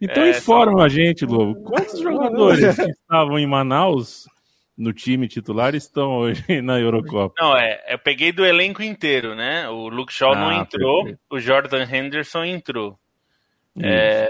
[0.00, 0.84] Então é, informa só...
[0.84, 4.26] a gente, Lobo, quantos jogadores que estavam em Manaus
[4.76, 7.34] no time titular estão hoje na Eurocopa.
[7.38, 9.68] Não, é, eu peguei do elenco inteiro, né?
[9.68, 11.20] O Luke Shaw ah, não entrou, perfeito.
[11.30, 12.98] o Jordan Henderson entrou.
[13.78, 14.28] É,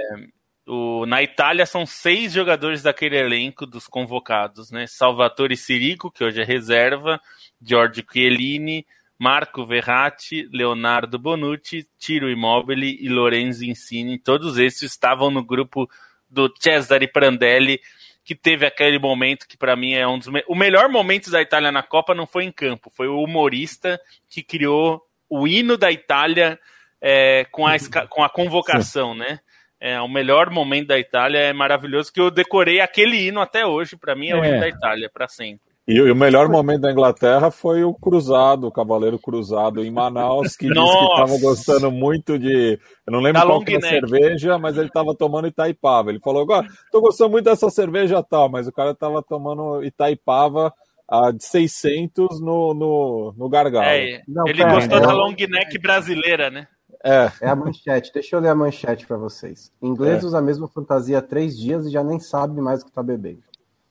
[0.66, 4.86] o, na Itália são seis jogadores daquele elenco dos convocados, né?
[4.86, 7.20] Salvatore Sirico, que hoje é reserva,
[7.62, 8.84] Giorgio Chiellini,
[9.18, 14.18] Marco Verratti, Leonardo Bonucci, Tiro Immobile e Lorenzo Insigne.
[14.18, 15.88] Todos esses estavam no grupo
[16.28, 17.80] do Cesare Prandelli,
[18.26, 20.42] que teve aquele momento que para mim é um dos me...
[20.48, 24.42] o melhor momento da Itália na Copa não foi em campo, foi o humorista que
[24.42, 26.58] criou o hino da Itália
[27.00, 27.76] é, com, a,
[28.08, 29.20] com a convocação, Sim.
[29.20, 29.38] né?
[29.78, 33.96] É, o melhor momento da Itália é maravilhoso que eu decorei aquele hino até hoje,
[33.96, 35.65] para mim é, é o hino da Itália para sempre.
[35.86, 40.66] E, o melhor momento da Inglaterra foi o cruzado, o Cavaleiro Cruzado em Manaus, que
[40.66, 42.78] disse que estava gostando muito de.
[43.06, 46.10] Eu não lembro da qual era a cerveja, mas ele estava tomando Itaipava.
[46.10, 50.74] Ele falou: agora, estou gostando muito dessa cerveja tal, mas o cara estava tomando Itaipava
[51.08, 53.86] a de 600 no, no, no gargalo.
[53.86, 56.66] É, não, ele pera, gostou é, da long neck brasileira, né?
[57.04, 57.30] É.
[57.42, 58.12] é a manchete.
[58.12, 59.70] Deixa eu ler a manchete para vocês.
[59.80, 60.26] Inglês é.
[60.26, 63.04] usa a mesma fantasia há três dias e já nem sabe mais o que está
[63.04, 63.42] bebendo.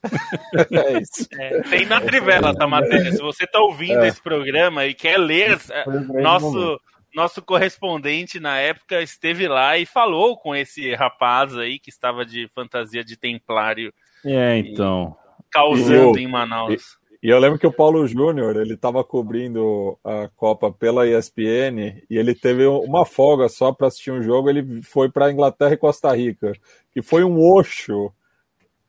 [0.72, 1.28] é isso.
[1.34, 3.12] É, tem na Trivela essa matéria.
[3.12, 4.08] Se você está ouvindo é.
[4.08, 6.80] esse programa e quer ler, um nosso,
[7.14, 12.48] nosso correspondente na época esteve lá e falou com esse rapaz aí que estava de
[12.54, 13.94] fantasia de templário.
[14.24, 15.16] É, então.
[15.52, 16.98] Causando em Manaus.
[17.22, 22.04] E, e eu lembro que o Paulo Júnior, ele estava cobrindo a Copa pela ESPN
[22.10, 24.50] e ele teve uma folga só para assistir um jogo.
[24.50, 26.54] Ele foi para Inglaterra e Costa Rica,
[26.92, 28.12] que foi um oxo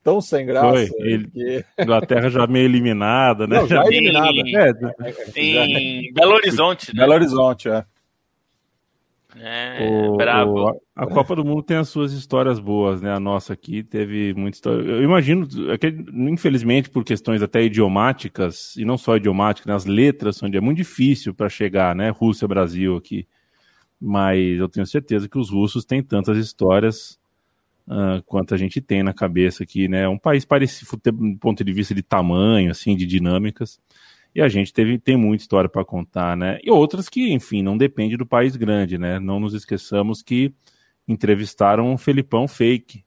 [0.06, 0.68] tão sem graça.
[0.68, 0.88] Foi.
[1.00, 1.64] Ele, que...
[1.76, 3.58] Inglaterra já meio eliminada, né?
[3.58, 4.94] Não, já eliminada.
[5.34, 6.94] Em, é, em Belo Horizonte.
[6.94, 7.00] Né?
[7.00, 7.84] Belo Horizonte, é.
[9.38, 10.70] É, o, bravo.
[10.70, 13.12] O, a Copa do Mundo tem as suas histórias boas, né?
[13.12, 14.80] A nossa aqui teve muita história.
[14.80, 19.74] Eu imagino, é que, infelizmente, por questões até idiomáticas, e não só idiomáticas, né?
[19.74, 22.10] as letras, onde é muito difícil para chegar, né?
[22.10, 23.26] Rússia, Brasil aqui.
[24.00, 27.18] Mas eu tenho certeza que os russos têm tantas histórias
[27.88, 30.02] uh, quanto a gente tem na cabeça aqui, né?
[30.02, 33.80] É um país parecido do ponto de vista de tamanho, assim, de dinâmicas.
[34.34, 36.58] E a gente teve, tem muita história para contar, né?
[36.62, 39.18] E outras que, enfim, não depende do país grande, né?
[39.18, 40.52] Não nos esqueçamos que
[41.08, 43.05] entrevistaram um Felipão fake,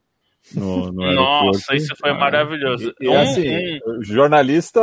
[0.54, 2.92] no, no Nossa, isso foi ah, maravilhoso.
[3.00, 4.80] E, e assim, um, jornalista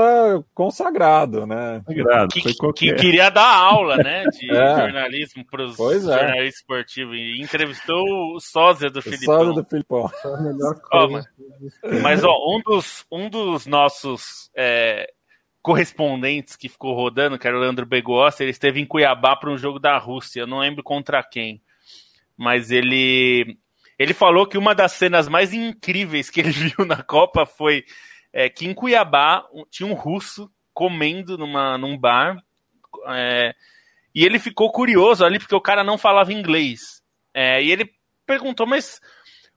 [0.54, 1.82] consagrado, né?
[1.86, 2.41] Consagrado, que,
[2.74, 4.76] que, queria dar aula, né, de é.
[4.76, 6.00] jornalismo para os é.
[6.00, 9.39] jornalistas esportivos e entrevistou o sósia do Filipão.
[9.39, 10.10] Sósia do Filipão.
[10.93, 11.26] Ó, mas,
[12.02, 15.12] mas, ó, um dos, um dos nossos é,
[15.62, 19.58] correspondentes que ficou rodando, que era o Leandro Begossi, ele esteve em Cuiabá para um
[19.58, 21.62] jogo da Rússia, eu não lembro contra quem,
[22.38, 23.58] mas ele
[23.98, 27.84] ele falou que uma das cenas mais incríveis que ele viu na Copa foi
[28.32, 32.38] é, que em Cuiabá tinha um russo comendo numa, num bar
[33.08, 33.56] é,
[34.14, 37.02] e ele ficou curioso ali porque o cara não falava inglês.
[37.34, 37.92] É, e ele
[38.26, 39.00] perguntou, mas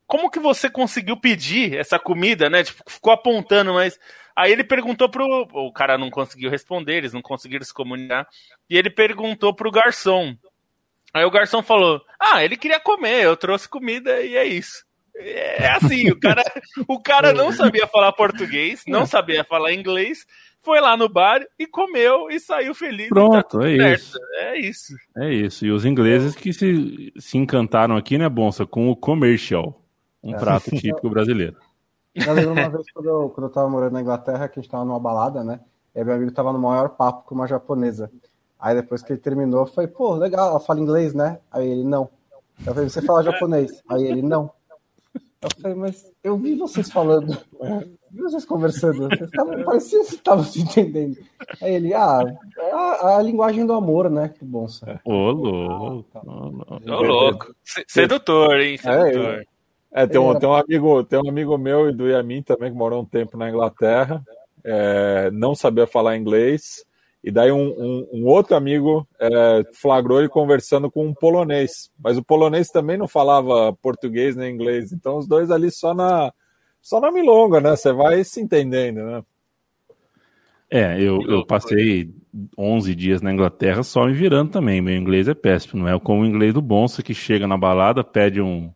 [0.07, 2.65] como que você conseguiu pedir essa comida, né?
[2.65, 3.99] Tipo, ficou apontando, mas
[4.37, 8.29] aí ele perguntou pro o cara não conseguiu responder, eles não conseguiram se comunicar.
[8.69, 10.37] E ele perguntou pro garçom:
[11.13, 14.85] Aí o garçom falou: Ah, ele queria comer, eu trouxe comida e é isso.
[15.17, 16.43] É assim, o cara,
[16.89, 20.25] o cara não sabia falar português, não sabia falar inglês,
[20.63, 23.09] foi lá no bar e comeu e saiu feliz.
[23.09, 24.01] Tá Pronto, tá é certo.
[24.01, 24.19] isso.
[24.35, 24.95] É isso.
[25.17, 25.67] É isso.
[25.67, 29.83] E os ingleses que se, se encantaram aqui, né, Bonsa, com o commercial,
[30.23, 30.39] um é.
[30.39, 31.57] prato típico brasileiro.
[32.15, 34.71] Eu lembro uma vez quando eu, quando eu tava morando na Inglaterra, que a gente
[34.71, 35.61] tava numa balada, né?
[35.95, 38.11] E meu amigo tava no maior papo com uma japonesa.
[38.61, 41.39] Aí depois que ele terminou, foi, pô, legal, ela fala inglês, né?
[41.51, 42.11] Aí ele, não.
[42.67, 43.83] Eu falei, você fala japonês?
[43.89, 44.51] Aí ele, não.
[45.15, 47.35] Eu falei, mas eu vi vocês falando,
[48.11, 51.17] vi vocês conversando, vocês tavam, parecia que estavam se entendendo.
[51.63, 52.21] Aí ele, ah,
[52.59, 54.29] é a, a, linguagem do amor, né?
[54.29, 54.67] Que bom.
[55.03, 56.21] Ô, louco.
[56.87, 57.55] Ô, louco.
[57.89, 58.77] Sedutor, hein?
[58.77, 59.47] Sedutor.
[59.93, 62.71] É, é tem, um, tem, um amigo, tem um amigo meu e do Yamin também,
[62.71, 64.23] que morou um tempo na Inglaterra,
[64.63, 66.85] é, não sabia falar inglês,
[67.23, 72.17] e daí um, um, um outro amigo é, flagrou ele conversando com um polonês, mas
[72.17, 76.33] o polonês também não falava português nem inglês, então os dois ali só na
[76.81, 77.77] só na milonga, né?
[77.77, 79.23] Você vai se entendendo, né?
[80.71, 82.11] É, eu, eu passei
[82.57, 84.81] 11 dias na Inglaterra só me virando também.
[84.81, 88.05] Meu inglês é péssimo, não é como o inglês do Bonsa que chega na balada,
[88.05, 88.73] pede um,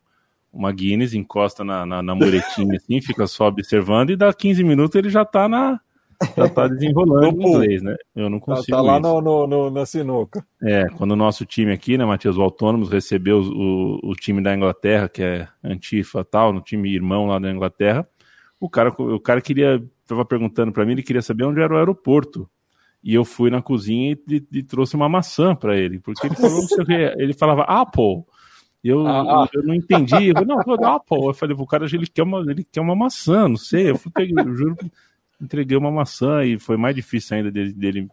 [0.52, 4.96] uma Guinness, encosta na, na, na muretinha assim, fica só observando e dá 15 minutos
[4.96, 5.80] ele já tá na,
[6.36, 7.96] já tá desenrolando em inglês, né?
[8.14, 8.76] Eu não consigo.
[8.76, 10.44] Tá, tá lá no, no, no, na sinuca.
[10.62, 14.54] É, quando o nosso time aqui, né, Matias, o Autônomos, recebeu o, o time da
[14.54, 18.06] Inglaterra, que é Antifa tal, no time irmão lá da Inglaterra,
[18.60, 21.78] o cara, o cara queria, tava perguntando para mim, ele queria saber onde era o
[21.78, 22.48] aeroporto.
[23.02, 26.60] E eu fui na cozinha e, e, trouxe uma maçã para ele, porque ele falou,
[27.18, 28.24] ele falava Apple.
[28.84, 29.48] Eu, ah, ah.
[29.54, 30.28] eu não entendi.
[30.28, 31.26] Eu falei, não, Apple.
[31.26, 33.90] Eu falei, o cara ele quer uma, ele quer uma maçã, não sei.
[33.90, 34.76] Eu fui peguei, eu juro
[35.44, 38.08] entreguei uma maçã e foi mais difícil ainda dele, dele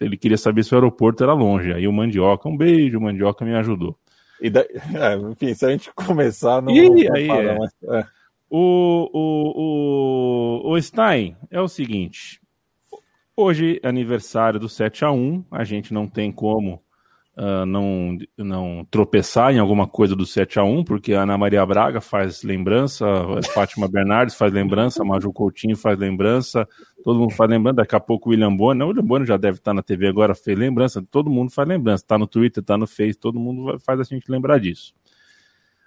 [0.00, 1.72] ele queria saber se o aeroporto era longe.
[1.72, 3.96] Aí o Mandioca, um beijo, o Mandioca me ajudou.
[4.40, 7.58] E daí, é, enfim, se a gente começar, não, e não aí, é.
[7.58, 8.04] Mas, é.
[8.50, 12.40] O, o, o, o Stein é o seguinte:
[13.36, 16.82] hoje é aniversário do 7 a 1 a gente não tem como
[17.36, 21.64] uh, não, não tropeçar em alguma coisa do 7 a 1 porque a Ana Maria
[21.64, 26.68] Braga faz lembrança, a Fátima Bernardes faz lembrança, a Maju Coutinho faz lembrança,
[27.04, 29.58] todo mundo faz lembrança, daqui a pouco o William Bonner, o William Bonner já deve
[29.58, 32.86] estar na TV agora, fez lembrança, todo mundo faz lembrança, está no Twitter, está no
[32.86, 34.94] Face, todo mundo faz a gente lembrar disso.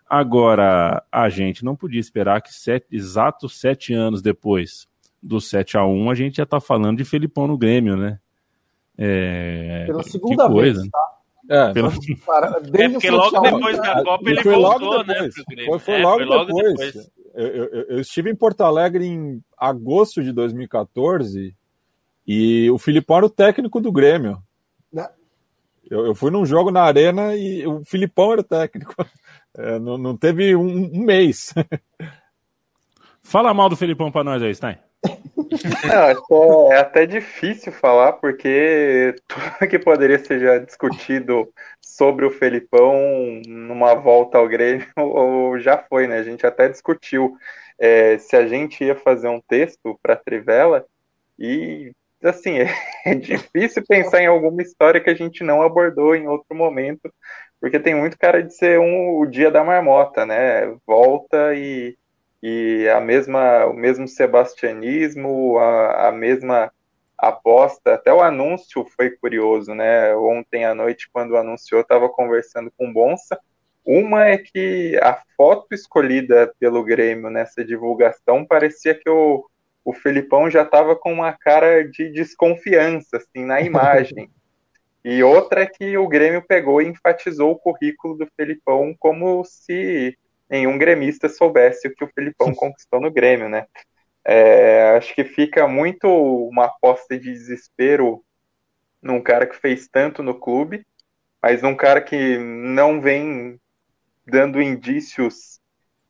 [0.07, 4.87] Agora, a gente não podia esperar que sete, exatos sete anos depois
[5.25, 8.19] do 7 a 1 a gente já está falando de Felipão no Grêmio, né?
[8.97, 10.87] É, Pela segunda vez, né?
[10.91, 11.14] tá?
[11.49, 11.89] É, Pelo...
[11.89, 15.29] é porque logo depois da Copa ele voltou, né?
[15.67, 16.77] Foi, foi, é, logo, foi logo depois.
[16.77, 17.11] depois.
[17.35, 21.53] Eu, eu, eu, estive em Porto Alegre em agosto de 2014
[22.25, 24.41] e o Filipão era o técnico do Grêmio.
[24.91, 25.07] Né?
[25.89, 28.93] Eu, eu, fui num jogo na arena e o Filipão era o técnico.
[29.57, 31.53] É, não, não, teve um, um, mês.
[33.23, 34.77] Fala mal do Filipão para nós aí, Stein.
[36.29, 43.41] Não, é até difícil falar, porque tudo que poderia ser já discutido sobre o Felipão
[43.47, 44.85] numa volta ao Grêmio
[45.59, 46.17] já foi, né?
[46.17, 47.37] A gente até discutiu
[47.79, 50.85] é, se a gente ia fazer um texto para Trivela
[51.37, 51.91] e
[52.23, 52.57] assim
[53.05, 57.13] é difícil pensar em alguma história que a gente não abordou em outro momento,
[57.59, 60.75] porque tem muito cara de ser um, o dia da marmota, né?
[60.85, 61.97] Volta e
[62.47, 66.71] e a mesma, o mesmo sebastianismo, a, a mesma
[67.17, 70.15] aposta, até o anúncio foi curioso, né?
[70.15, 73.39] Ontem à noite, quando anunciou, estava conversando com o Bonsa,
[73.83, 79.43] Uma é que a foto escolhida pelo Grêmio nessa divulgação parecia que o,
[79.83, 84.29] o Felipão já estava com uma cara de desconfiança assim, na imagem.
[85.03, 90.15] e outra é que o Grêmio pegou e enfatizou o currículo do Felipão como se
[90.49, 93.65] nenhum gremista soubesse o que o Felipão conquistou no Grêmio, né?
[94.23, 98.23] É, acho que fica muito uma aposta de desespero
[99.01, 100.85] num cara que fez tanto no clube,
[101.41, 103.59] mas num cara que não vem
[104.25, 105.59] dando indícios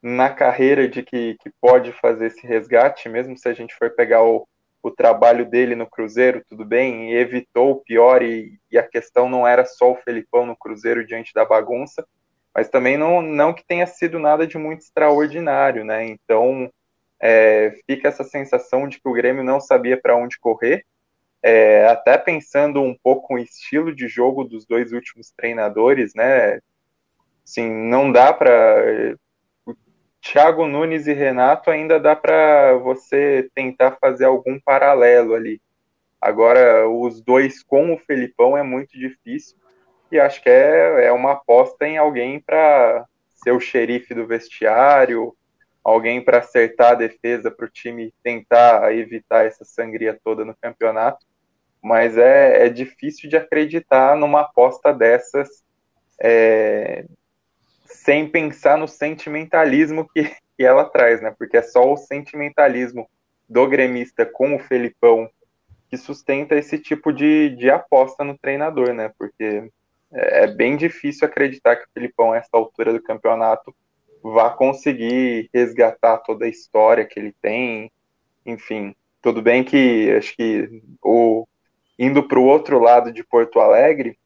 [0.01, 4.23] na carreira de que, que pode fazer esse resgate, mesmo se a gente for pegar
[4.23, 4.47] o,
[4.81, 9.27] o trabalho dele no Cruzeiro, tudo bem, e evitou o pior, e, e, a questão
[9.27, 12.07] não era só o Felipão no Cruzeiro diante da bagunça,
[12.56, 16.06] mas também não, não que tenha sido nada de muito extraordinário, né?
[16.06, 16.72] Então
[17.22, 20.86] é, fica essa sensação de que o Grêmio não sabia para onde correr,
[21.43, 26.60] é, até pensando um pouco o estilo de jogo dos dois últimos treinadores, né?
[27.45, 29.16] Assim, não dá para
[30.22, 35.62] Thiago Nunes e Renato ainda dá para você tentar fazer algum paralelo ali.
[36.20, 39.58] Agora, os dois com o Felipão é muito difícil
[40.12, 45.36] e acho que é, é uma aposta em alguém para ser o xerife do vestiário,
[45.84, 51.26] alguém para acertar a defesa para o time tentar evitar essa sangria toda no campeonato.
[51.82, 55.64] Mas é, é difícil de acreditar numa aposta dessas
[56.20, 57.06] é,
[57.86, 60.24] sem pensar no sentimentalismo que,
[60.58, 61.34] que ela traz, né?
[61.38, 63.08] Porque é só o sentimentalismo
[63.47, 65.30] do gremista com o Felipão
[65.88, 69.12] que sustenta esse tipo de, de aposta no treinador, né?
[69.20, 69.70] Porque
[70.16, 73.76] é, é bem difícil acreditar que o Felipão, a essa altura do campeonato,
[74.24, 77.91] vá conseguir resgatar toda a história que ele tem.
[78.45, 81.45] Enfim, tudo bem que acho que o
[81.97, 84.18] indo para o outro lado de Porto Alegre,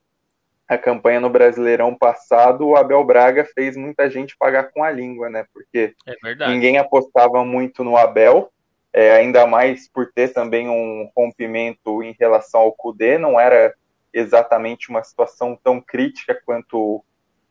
[0.68, 5.30] a campanha no Brasileirão passado, o Abel Braga fez muita gente pagar com a língua,
[5.30, 5.46] né?
[5.54, 8.52] Porque é ninguém apostava muito no Abel,
[8.94, 13.74] é, ainda mais por ter também um rompimento em relação ao Cudê, não era
[14.14, 17.04] exatamente uma situação tão crítica quanto,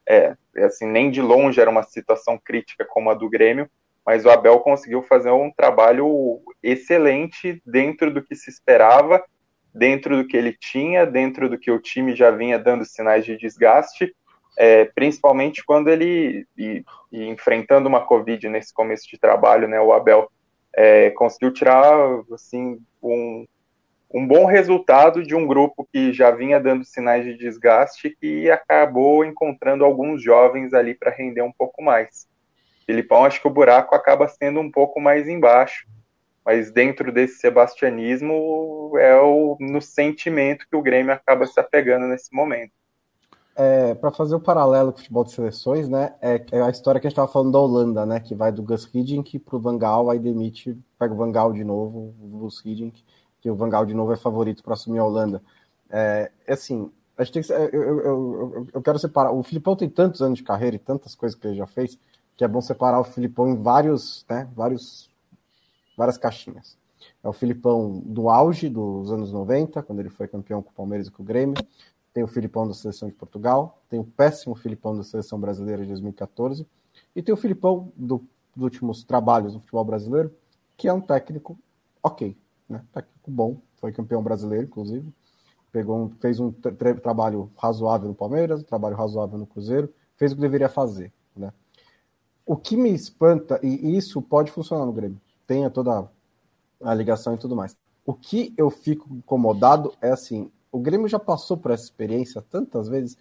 [0.07, 3.71] é, é, assim, nem de longe era uma situação crítica como a do Grêmio,
[4.05, 9.23] mas o Abel conseguiu fazer um trabalho excelente dentro do que se esperava
[9.79, 13.37] dentro do que ele tinha, dentro do que o time já vinha dando sinais de
[13.37, 14.15] desgaste,
[14.57, 19.93] é, principalmente quando ele, e, e enfrentando uma Covid nesse começo de trabalho, né, o
[19.93, 20.31] Abel
[20.75, 21.95] é, conseguiu tirar
[22.33, 23.47] assim, um,
[24.13, 29.25] um bom resultado de um grupo que já vinha dando sinais de desgaste e acabou
[29.25, 32.27] encontrando alguns jovens ali para render um pouco mais.
[32.87, 35.87] Filipão, acho que o buraco acaba sendo um pouco mais embaixo
[36.49, 42.35] mas dentro desse sebastianismo é o, no sentimento que o Grêmio acaba se apegando nesse
[42.35, 42.73] momento.
[43.55, 46.99] É, para fazer o paralelo com o futebol de seleções, né, é, é a história
[46.99, 49.61] que a gente estava falando da Holanda, né, que vai do Gus Hiddink para o
[49.61, 53.05] Van Gaal, aí demite, pega o Van Gaal de novo, o Gus Hiddink,
[53.49, 55.43] que o Van Gaal de novo é favorito para assumir a Holanda.
[55.89, 59.75] É, é, assim, a gente tem que, eu, eu, eu, eu, quero separar, o Filipão
[59.75, 61.99] tem tantos anos de carreira e tantas coisas que ele já fez,
[62.37, 65.11] que é bom separar o Filipão em vários, né, vários
[65.97, 66.77] várias caixinhas.
[67.25, 71.09] É o Filipão do auge dos anos 90, quando ele foi campeão com o Palmeiras
[71.09, 71.57] e com o Grêmio.
[72.13, 73.81] Tem o Filipão da seleção de Portugal.
[73.89, 76.67] Tem o péssimo Filipão da seleção brasileira de 2014.
[77.17, 78.23] E tem o Filipão do,
[78.55, 80.33] dos últimos trabalhos no futebol brasileiro,
[80.77, 81.59] que é um técnico
[82.01, 82.37] ok,
[82.69, 82.83] né?
[82.93, 85.13] Técnico bom, foi campeão brasileiro, inclusive.
[85.71, 90.33] Pegou um, fez um tra trabalho razoável no Palmeiras, um trabalho razoável no Cruzeiro, fez
[90.33, 91.53] o que deveria fazer, né?
[92.45, 96.09] O que me espanta, e isso pode funcionar no Grêmio, tenha toda
[96.83, 97.77] a ligação e tudo mais.
[98.07, 102.89] O que eu fico incomodado é assim: o Grêmio já passou por essa experiência tantas
[102.89, 103.19] vezes,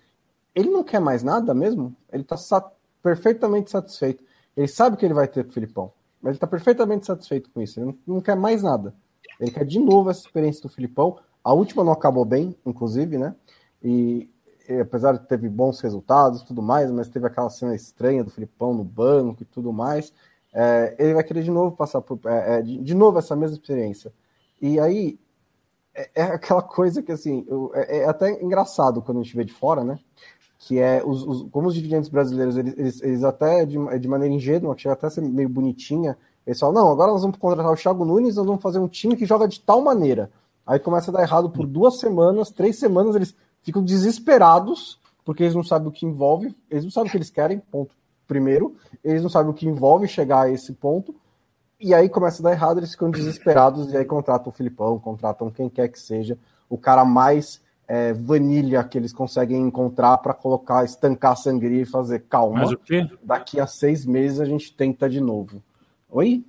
[0.56, 1.96] ele não quer mais nada mesmo?
[2.12, 2.72] Ele está sa
[3.04, 4.24] perfeitamente satisfeito.
[4.56, 7.62] Ele sabe que ele vai ter com o Filipão, mas ele está perfeitamente satisfeito com
[7.62, 7.80] isso.
[7.80, 8.94] Ele não, não, quer mais nada.
[9.40, 11.18] Ele quer de novo essa experiência do Filipão.
[11.44, 13.36] A última não acabou bem, inclusive, né?
[13.84, 14.30] E,
[14.68, 18.74] e apesar de teve bons resultados tudo mais, mas teve aquela cena estranha do Filipão
[18.74, 20.12] no banco e tudo mais
[20.54, 22.20] é, ele vai querer de novo passar por.
[22.26, 24.12] É, é, de, de, novo essa mesma experiência.
[24.60, 25.20] E aí
[25.94, 29.54] é, é aquela coisa que assim é, é, até engraçado quando a gente vê de
[29.54, 30.00] fora, né?
[30.58, 34.34] Que é os, os como os dirigentes brasileiros, eles, eles, eles até de, de, maneira
[34.34, 36.18] ingênua, que chega até a ser meio bonitinha,
[36.48, 39.18] eles falam, não, agora nós vamos contratar o Thiago Nunes, nós vamos fazer um time
[39.18, 40.32] que joga de tal maneira.
[40.66, 45.54] Aí começa a dar errado por duas semanas, três semanas, eles ficam desesperados, porque eles
[45.54, 47.94] não sabem o que envolve, eles não sabem o que eles querem, ponto
[48.26, 51.14] primeiro, eles não sabem o que envolve chegar a esse ponto,
[51.80, 55.52] e aí começa a dar errado, eles ficam desesperados, e aí contratam o Filipão, contratam
[55.52, 56.38] quem quer que seja,
[56.70, 61.86] o cara mais é, vanilha que eles conseguem encontrar para colocar, estancar a sangria e
[61.86, 62.60] fazer calma.
[62.60, 63.06] Mas o quê?
[63.22, 65.62] Daqui a seis meses a gente tenta de novo.
[66.10, 66.44] Oi?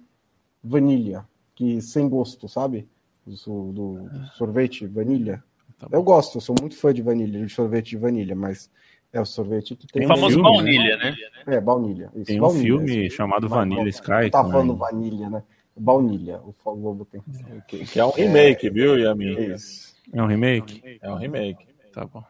[0.63, 2.89] Vanilha, que sem gosto, sabe?
[3.27, 5.43] Do, do sorvete, vanilha.
[5.79, 8.71] Tá eu gosto, eu sou muito fã de vanilha, de sorvete de vanilha, mas
[9.13, 10.05] é o sorvete que tem.
[10.05, 11.15] O famoso filme, baunilha, né?
[11.47, 12.11] É, baunilha.
[12.15, 13.17] Isso, tem um baunilha, filme isso.
[13.17, 14.31] chamado Vanilla Sky.
[14.31, 15.43] Tá falando vanilha, né?
[15.77, 17.23] Baunilha, o Globo tem.
[17.69, 18.71] Que, que é um remake, é...
[18.71, 19.53] viu, Yamin?
[19.53, 19.95] Isso.
[20.13, 20.99] É um remake?
[21.01, 21.67] É um remake.
[21.93, 22.25] Tá bom.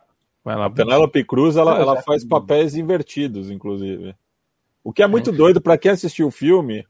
[0.44, 0.66] Vai lá.
[0.66, 4.14] A Penélope Cruz, ela, ela faz papéis invertidos, inclusive.
[4.82, 6.86] O que é muito doido para quem assistiu o filme.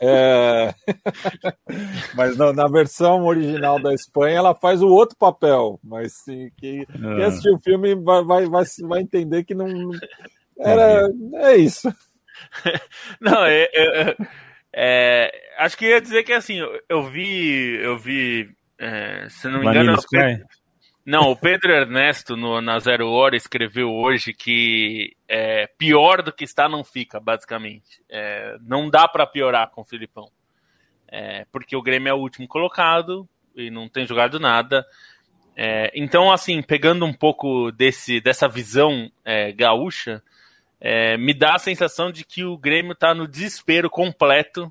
[0.00, 0.72] É...
[2.14, 5.78] mas na, na, versão original da Espanha, ela faz o outro papel.
[5.82, 7.26] Mas sim, quem, quem ah.
[7.26, 9.68] assistiu o filme vai, vai, vai, vai entender que não.
[10.58, 11.92] Era, é isso.
[13.20, 14.16] Não, é, é,
[14.74, 18.48] é, acho que ia dizer que assim, eu vi, eu vi,
[18.78, 19.96] é, se não me engano,
[21.08, 26.44] não, o Pedro Ernesto, no, na Zero Hora, escreveu hoje que é, pior do que
[26.44, 28.02] está não fica, basicamente.
[28.10, 30.30] É, não dá para piorar com o Filipão.
[31.10, 34.86] É, porque o Grêmio é o último colocado e não tem jogado nada.
[35.56, 40.22] É, então, assim, pegando um pouco desse, dessa visão é, gaúcha,
[40.78, 44.70] é, me dá a sensação de que o Grêmio está no desespero completo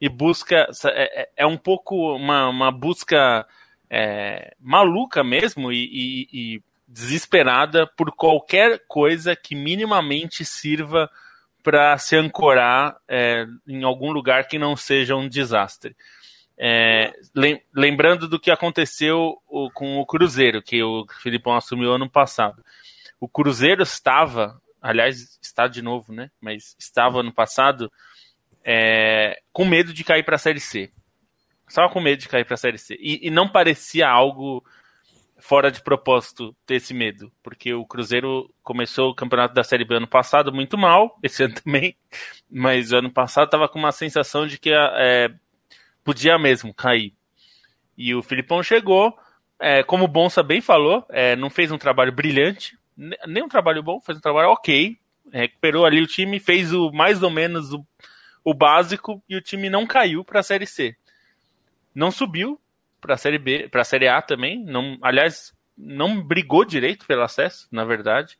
[0.00, 0.70] e busca.
[0.86, 3.46] É, é um pouco uma, uma busca
[3.90, 11.10] é, maluca mesmo e, e, e, desesperada por qualquer coisa que minimamente sirva
[11.62, 15.96] para se ancorar é, em algum lugar que não seja um desastre.
[16.58, 17.12] É,
[17.74, 19.36] lembrando do que aconteceu
[19.74, 22.64] com o Cruzeiro, que o Filipão assumiu ano passado.
[23.20, 26.30] O Cruzeiro estava, aliás, está de novo, né?
[26.40, 27.90] Mas estava ano passado
[28.64, 30.90] é, com medo de cair para a Série C.
[31.68, 32.96] Estava com medo de cair para a Série C.
[33.00, 34.64] E, e, não parecia algo
[35.38, 39.96] fora de propósito ter esse medo, porque o Cruzeiro começou o campeonato da Série B
[39.96, 41.96] ano passado muito mal, esse ano também,
[42.50, 45.30] mas ano passado estava com uma sensação de que é,
[46.04, 47.12] podia mesmo cair.
[47.98, 49.16] E o Filipão chegou,
[49.60, 52.78] é, como o Bonsa bem falou, é, não fez um trabalho brilhante,
[53.26, 54.96] nem um trabalho bom, fez um trabalho ok,
[55.32, 57.84] recuperou ali o time, fez o mais ou menos o,
[58.44, 60.96] o básico e o time não caiu para a Série C
[61.96, 62.60] não subiu
[63.00, 64.62] para a Série B, para a Série A também.
[64.62, 68.36] Não, aliás, não brigou direito pelo acesso, na verdade.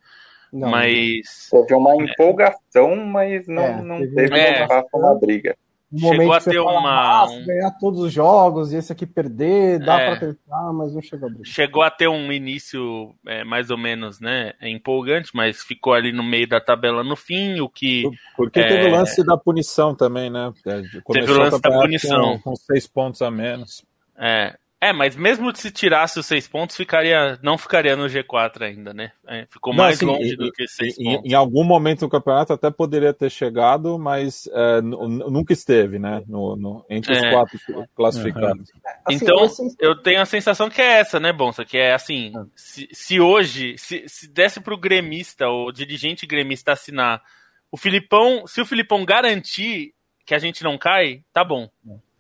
[0.53, 5.57] Não, mas teve uma empolgação, mas não, é, não teve, é, uma briga.
[5.93, 9.79] Um chegou a ter fala, uma ah, ganhar todos os jogos e esse aqui perder,
[9.79, 11.45] dá é, para tentar, mas não chegou a briga.
[11.45, 16.25] Chegou a ter um início é, mais ou menos, né, empolgante, mas ficou ali no
[16.25, 18.03] meio da tabela no fim, o que
[18.37, 18.67] porque é...
[18.67, 20.53] teve o lance da punição também, né?
[21.05, 23.85] Começou teve o lance da punição com, com seis pontos a menos.
[24.19, 24.57] É,
[24.87, 29.13] é, mas mesmo se tirasse os seis pontos, ficaria, não ficaria no G4 ainda, né?
[29.27, 31.31] É, ficou não, mais assim, longe e, do que seis e, pontos.
[31.31, 36.23] Em algum momento do campeonato até poderia ter chegado, mas é, nunca esteve, né?
[36.27, 37.31] No, no entre os é.
[37.31, 37.59] quatro
[37.95, 38.71] classificados.
[38.71, 38.81] Uhum.
[39.11, 41.65] Então, assim, eu tenho a sensação que é essa, né, Bonsa?
[41.65, 42.45] Que é assim, ah.
[42.55, 47.23] se, se hoje, se, se desse pro gremista, ou dirigente gremista assinar,
[47.71, 51.69] o Filipão, se o Filipão garantir que a gente não cai, tá bom.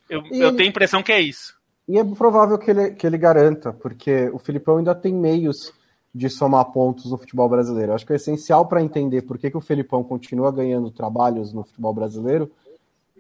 [0.08, 1.55] Eu, eu tenho a impressão que é isso.
[1.88, 5.72] E é provável que ele, que ele garanta, porque o Filipão ainda tem meios
[6.12, 7.92] de somar pontos no futebol brasileiro.
[7.92, 11.62] Acho que o essencial para entender por que, que o Filipão continua ganhando trabalhos no
[11.62, 12.50] futebol brasileiro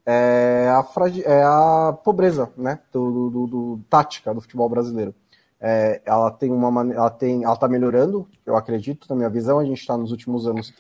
[0.04, 0.84] é a,
[1.24, 5.14] é a pobreza né, do, do, do, tática do futebol brasileiro.
[5.60, 9.58] É, ela tem uma ela tem ela está melhorando, eu acredito, na minha visão.
[9.58, 10.72] A gente está nos últimos anos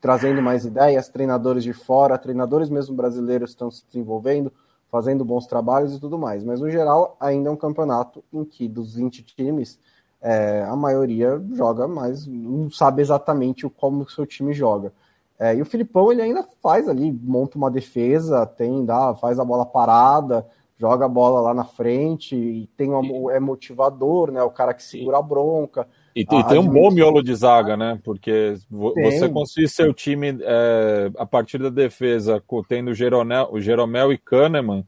[0.00, 4.52] trazendo mais ideias, treinadores de fora, treinadores mesmo brasileiros estão se desenvolvendo
[4.94, 6.44] fazendo bons trabalhos e tudo mais.
[6.44, 9.76] Mas no geral, ainda é um campeonato em que dos 20 times,
[10.22, 14.92] é, a maioria joga, mas não sabe exatamente como o seu time joga.
[15.36, 19.44] É, e o Filipão ele ainda faz ali, monta uma defesa, tem, dá, faz a
[19.44, 20.46] bola parada,
[20.78, 24.44] joga a bola lá na frente, e tem uma, é motivador, né?
[24.44, 25.88] O cara que segura a bronca.
[26.14, 27.98] E, e tem um bom miolo de zaga, né?
[28.04, 28.54] Porque
[28.94, 29.10] tem.
[29.10, 34.18] você conseguir seu time é, a partir da defesa, tendo o, Jeromel, o Jeromel e
[34.18, 34.86] Kahneman,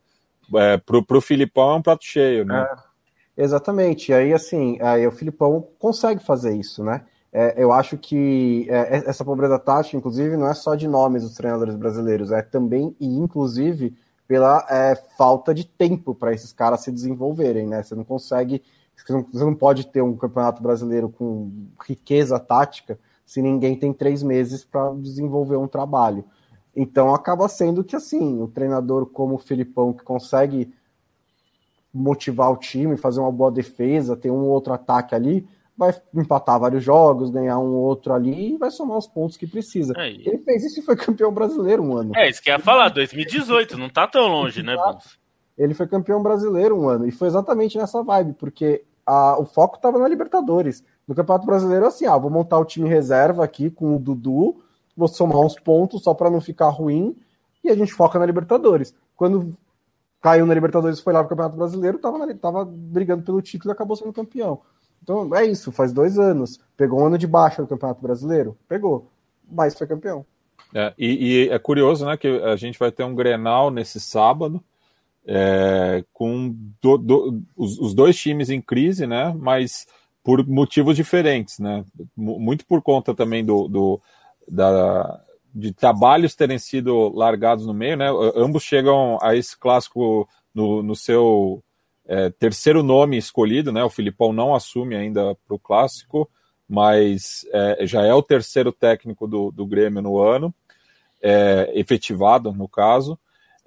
[0.55, 2.68] é, pro, pro Filipão é um prato cheio, né?
[3.37, 4.12] É, exatamente.
[4.12, 7.03] E aí, assim, aí o Filipão consegue fazer isso, né?
[7.33, 11.35] É, eu acho que é, essa pobreza tática, inclusive, não é só de nomes dos
[11.35, 13.95] treinadores brasileiros, é também e inclusive
[14.29, 17.83] pela é, falta de tempo para esses caras se desenvolverem, né?
[17.83, 18.62] Você não consegue
[18.97, 24.64] você não pode ter um campeonato brasileiro com riqueza tática se ninguém tem três meses
[24.64, 26.24] para desenvolver um trabalho.
[26.74, 30.72] Então acaba sendo que assim, o treinador como o Filipão, que consegue
[31.92, 36.84] motivar o time, fazer uma boa defesa, ter um outro ataque ali, vai empatar vários
[36.84, 39.94] jogos, ganhar um outro ali e vai somar os pontos que precisa.
[39.97, 42.12] É, ele fez isso e foi campeão brasileiro um ano.
[42.14, 45.18] É, isso que ia falar, 2018, não tá tão longe, né, Bons?
[45.57, 49.78] Ele foi campeão brasileiro um ano e foi exatamente nessa vibe, porque a, o foco
[49.78, 50.84] tava na Libertadores.
[51.07, 54.57] No Campeonato Brasileiro, assim, ah, vou montar o time reserva aqui com o Dudu,
[54.96, 57.16] vou somar uns pontos só para não ficar ruim
[57.62, 58.94] e a gente foca na Libertadores.
[59.16, 59.57] Quando
[60.20, 63.74] caiu na Libertadores e foi lá pro Campeonato Brasileiro, tava, tava brigando pelo título e
[63.74, 64.61] acabou sendo campeão.
[65.02, 66.59] Então é isso, faz dois anos.
[66.76, 68.57] Pegou um ano de baixa no Campeonato Brasileiro?
[68.68, 69.09] Pegou,
[69.48, 70.26] mas foi campeão.
[70.74, 74.61] É, e, e, é curioso, né, que a gente vai ter um Grenal nesse sábado,
[75.27, 79.87] é, com do, do, os, os, dois times em crise, né, mas
[80.22, 81.85] por motivos diferentes, né,
[82.16, 84.01] muito por conta também do, do
[84.49, 85.20] da,
[85.53, 88.07] de trabalhos terem sido largados no meio, né,
[88.37, 91.62] ambos chegam a esse clássico no, no seu
[92.07, 93.83] é, terceiro nome escolhido, né?
[93.83, 96.31] O Filipão não assume ainda para o clássico,
[96.68, 100.55] mas é, já é o terceiro técnico do, do Grêmio no ano,
[101.20, 103.18] é, efetivado no caso.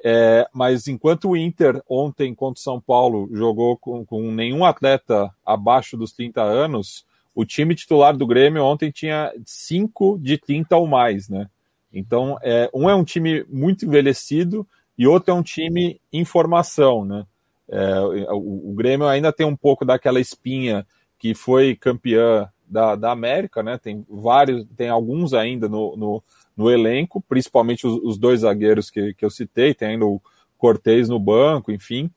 [0.03, 5.29] É, mas enquanto o Inter ontem contra o São Paulo jogou com, com nenhum atleta
[5.45, 10.87] abaixo dos 30 anos, o time titular do Grêmio ontem tinha cinco de 30 ou
[10.87, 11.49] mais, né?
[11.93, 14.65] Então, é, um é um time muito envelhecido
[14.97, 17.25] e outro é um time em formação, né?
[17.67, 17.99] É,
[18.31, 20.85] o, o, Grêmio ainda tem um pouco daquela espinha
[21.19, 23.77] que foi campeã da, da América, né?
[23.77, 26.23] Tem vários, tem alguns ainda no, no,
[26.60, 30.22] no elenco, principalmente os, os, dois zagueiros que, que eu citei, tem ainda o
[30.57, 32.12] Cortez no banco, enfim.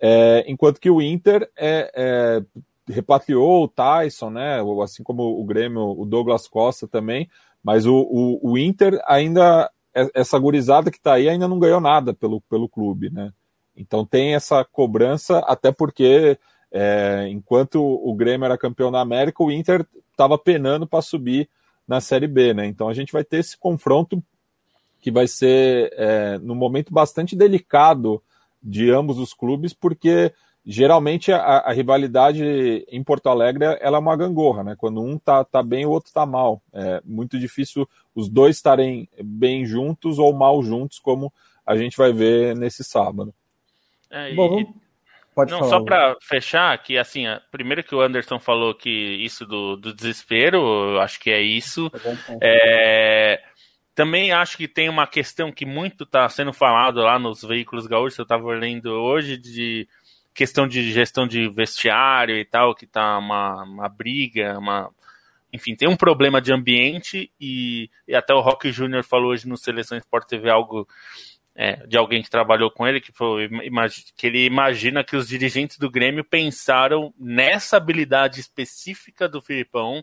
[0.00, 2.42] É, enquanto que o Inter é, é,
[2.90, 4.60] repatriou o Tyson, né?
[4.82, 7.28] Assim como o Grêmio, o Douglas Costa também,
[7.62, 11.80] mas o, o, o Inter ainda, é, essa gurizada que está aí ainda não ganhou
[11.80, 13.30] nada pelo, pelo clube, né?
[13.76, 16.38] Então tem essa cobrança, até porque
[16.72, 21.46] é, enquanto o Grêmio era campeão da América, o Inter estava penando para subir
[21.86, 22.66] na Série B, né?
[22.66, 24.22] Então a gente vai ter esse confronto
[25.00, 28.22] que vai ser é, num momento bastante delicado
[28.62, 30.32] de ambos os clubes, porque
[30.64, 32.44] geralmente a, a, rivalidade
[32.88, 34.76] em Porto Alegre ela é uma gangorra, né?
[34.76, 36.62] Quando um tá, tá bem, o outro tá mal.
[36.72, 41.32] É muito difícil os dois estarem bem juntos ou mal juntos, como
[41.66, 43.34] a gente vai ver nesse sábado.
[44.08, 44.68] É, Bom, e,
[45.34, 45.70] pode não, falar.
[45.70, 50.58] Só para fechar, que assim, primeiro que o Anderson falou que isso do, do desespero,
[50.58, 51.90] eu acho que é isso.
[52.40, 53.40] É,
[53.94, 58.18] também acho que tem uma questão que muito está sendo falado lá nos veículos gaúchos,
[58.18, 59.86] eu estava lendo hoje, de
[60.34, 64.90] questão de gestão de vestiário e tal, que tá uma, uma briga, uma.
[65.52, 69.58] Enfim, tem um problema de ambiente e, e até o Rock Júnior falou hoje no
[69.58, 70.88] Seleção Sport TV algo
[71.54, 73.48] é, de alguém que trabalhou com ele, que, foi,
[74.16, 80.02] que ele imagina que os dirigentes do Grêmio pensaram nessa habilidade específica do Filipão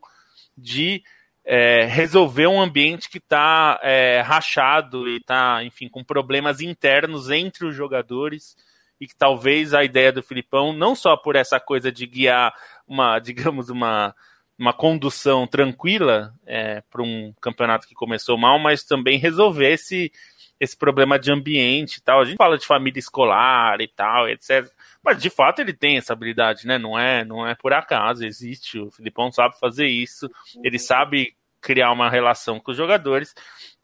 [0.56, 1.02] de
[1.43, 7.66] é, resolver um ambiente que está é, rachado e está, enfim, com problemas internos entre
[7.66, 8.56] os jogadores
[9.02, 12.54] e que talvez a ideia do Filipão, não só por essa coisa de guiar
[12.88, 14.14] uma, digamos, uma,
[14.58, 20.12] uma condução tranquila é, para um campeonato que começou mal, mas também resolver esse
[20.60, 22.22] esse problema de ambiente e tal.
[22.22, 24.70] A gente fala de família escolar e tal, etc.
[25.03, 26.78] Mas de fato ele tem essa habilidade, né?
[26.78, 28.80] Não é, não é por acaso, existe.
[28.80, 30.30] O Filipão sabe fazer isso,
[30.64, 33.34] ele sabe criar uma relação com os jogadores.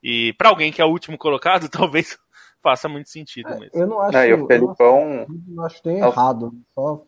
[0.03, 2.17] E para alguém que é o último colocado, talvez
[2.61, 3.80] faça muito sentido é, mesmo.
[3.80, 5.26] Eu não acho, é, o Felipão...
[5.28, 6.51] eu não acho que tem errado.
[6.73, 7.05] Só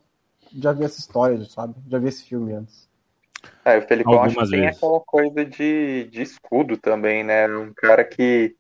[0.55, 1.75] já vi essa história, sabe?
[1.89, 2.87] Já vi esse filme antes.
[3.65, 7.47] É, o Felipão acho que tem aquela coisa de, de escudo também, né?
[7.47, 8.55] Um cara que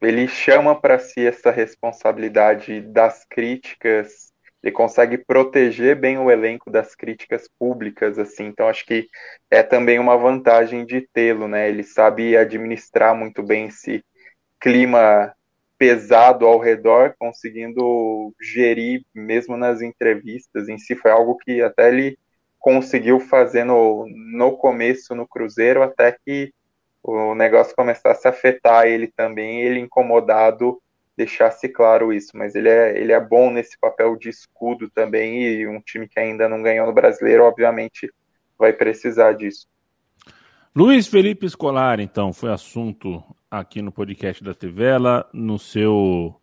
[0.00, 4.32] ele chama para si essa responsabilidade das críticas,
[4.62, 8.46] ele consegue proteger bem o elenco das críticas públicas, assim.
[8.46, 9.06] Então acho que
[9.50, 11.68] é também uma vantagem de tê-lo, né?
[11.68, 14.04] Ele sabe administrar muito bem esse
[14.58, 15.34] clima
[15.78, 20.94] pesado ao redor, conseguindo gerir mesmo nas entrevistas em si.
[20.94, 22.18] Foi algo que até ele
[22.58, 26.52] conseguiu fazer no, no começo no Cruzeiro, até que
[27.02, 30.80] o negócio começasse a afetar ele também, ele incomodado
[31.16, 35.68] deixasse claro isso, mas ele é, ele é bom nesse papel de escudo também, e
[35.68, 38.10] um time que ainda não ganhou no brasileiro, obviamente,
[38.58, 39.66] vai precisar disso.
[40.74, 46.40] Luiz Felipe Escolar, então, foi assunto aqui no podcast da Tivela, no seu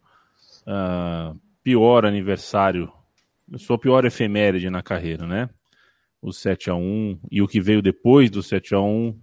[0.67, 2.91] uh, pior aniversário,
[3.57, 5.49] sua pior efeméride na carreira, né?
[6.21, 9.17] O 7 a 1 e o que veio depois do 7 a 1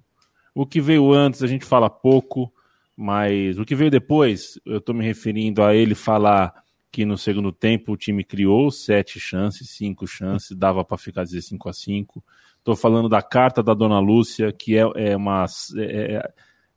[0.55, 2.53] o que veio antes a gente fala pouco,
[2.97, 6.55] mas o que veio depois, eu estou me referindo a ele falar
[6.93, 11.43] que no segundo tempo o time criou sete chances, cinco chances, dava para ficar dizer
[11.43, 12.25] 5 a 5
[12.65, 15.45] Estou falando da carta da Dona Lúcia, que é, é uma.
[15.77, 16.33] É, é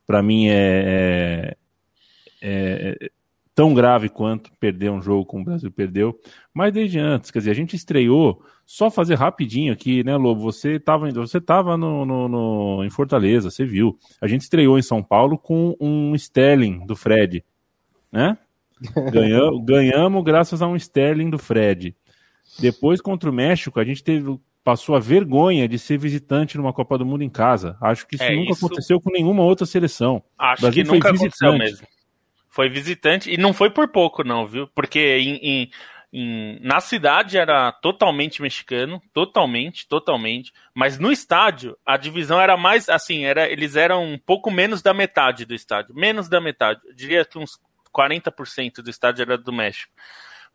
[0.05, 1.55] para mim é,
[2.41, 3.11] é, é,
[3.55, 6.19] tão grave quanto perder um jogo como o Brasil perdeu.
[6.53, 8.43] Mas desde antes, quer dizer, a gente estreou.
[8.69, 10.41] Só fazer rapidinho aqui, né, Lobo?
[10.41, 13.97] Você estava você tava no, no, no, em Fortaleza, você viu.
[14.19, 17.45] A gente estreou em São Paulo com um Sterling do Fred,
[18.11, 18.37] né?
[19.09, 21.95] Ganhamos, ganhamos graças a um Sterling do Fred.
[22.59, 26.97] Depois, contra o México, a gente teve, passou a vergonha de ser visitante numa Copa
[26.97, 27.77] do Mundo em casa.
[27.81, 28.65] Acho que isso é, nunca isso...
[28.65, 30.21] aconteceu com nenhuma outra seleção.
[30.37, 31.87] Acho que nunca aconteceu mesmo.
[32.49, 34.67] Foi visitante e não foi por pouco, não, viu?
[34.75, 35.69] Porque em, em,
[36.11, 40.53] em, na cidade era totalmente mexicano, totalmente, totalmente.
[40.73, 44.93] Mas no estádio a divisão era mais assim, era eles eram um pouco menos da
[44.93, 46.81] metade do estádio, menos da metade.
[46.85, 47.59] Eu diria que uns
[47.93, 49.91] 40% do estádio era do México.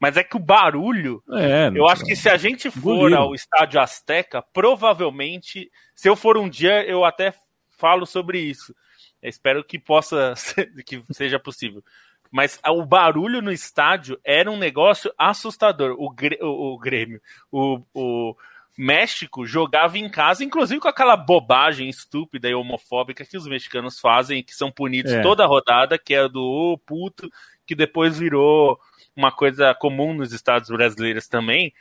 [0.00, 3.80] Mas é que o barulho, é, eu acho que se a gente for ao estádio
[3.80, 7.32] Azteca, provavelmente, se eu for um dia, eu até
[7.78, 8.74] falo sobre isso.
[9.22, 10.34] Eu espero que possa,
[10.84, 11.84] que seja possível.
[12.32, 15.94] Mas o barulho no estádio era um negócio assustador.
[15.98, 17.20] O, o, o Grêmio,
[17.50, 18.34] o, o
[18.76, 24.42] México jogava em casa, inclusive com aquela bobagem estúpida e homofóbica que os mexicanos fazem,
[24.42, 25.20] que são punidos é.
[25.20, 27.30] toda a rodada, que é do oh, puto,
[27.66, 28.80] que depois virou
[29.14, 31.74] uma coisa comum nos estados brasileiros também.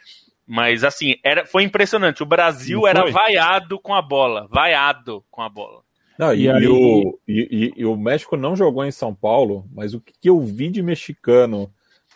[0.45, 2.21] Mas assim, era, foi impressionante.
[2.21, 5.81] O Brasil era vaiado com a bola, vaiado com a bola.
[6.17, 6.67] Não, e, e, aí...
[6.67, 10.69] o, e, e, o México não jogou em São Paulo, mas o que eu vi
[10.69, 11.71] de mexicano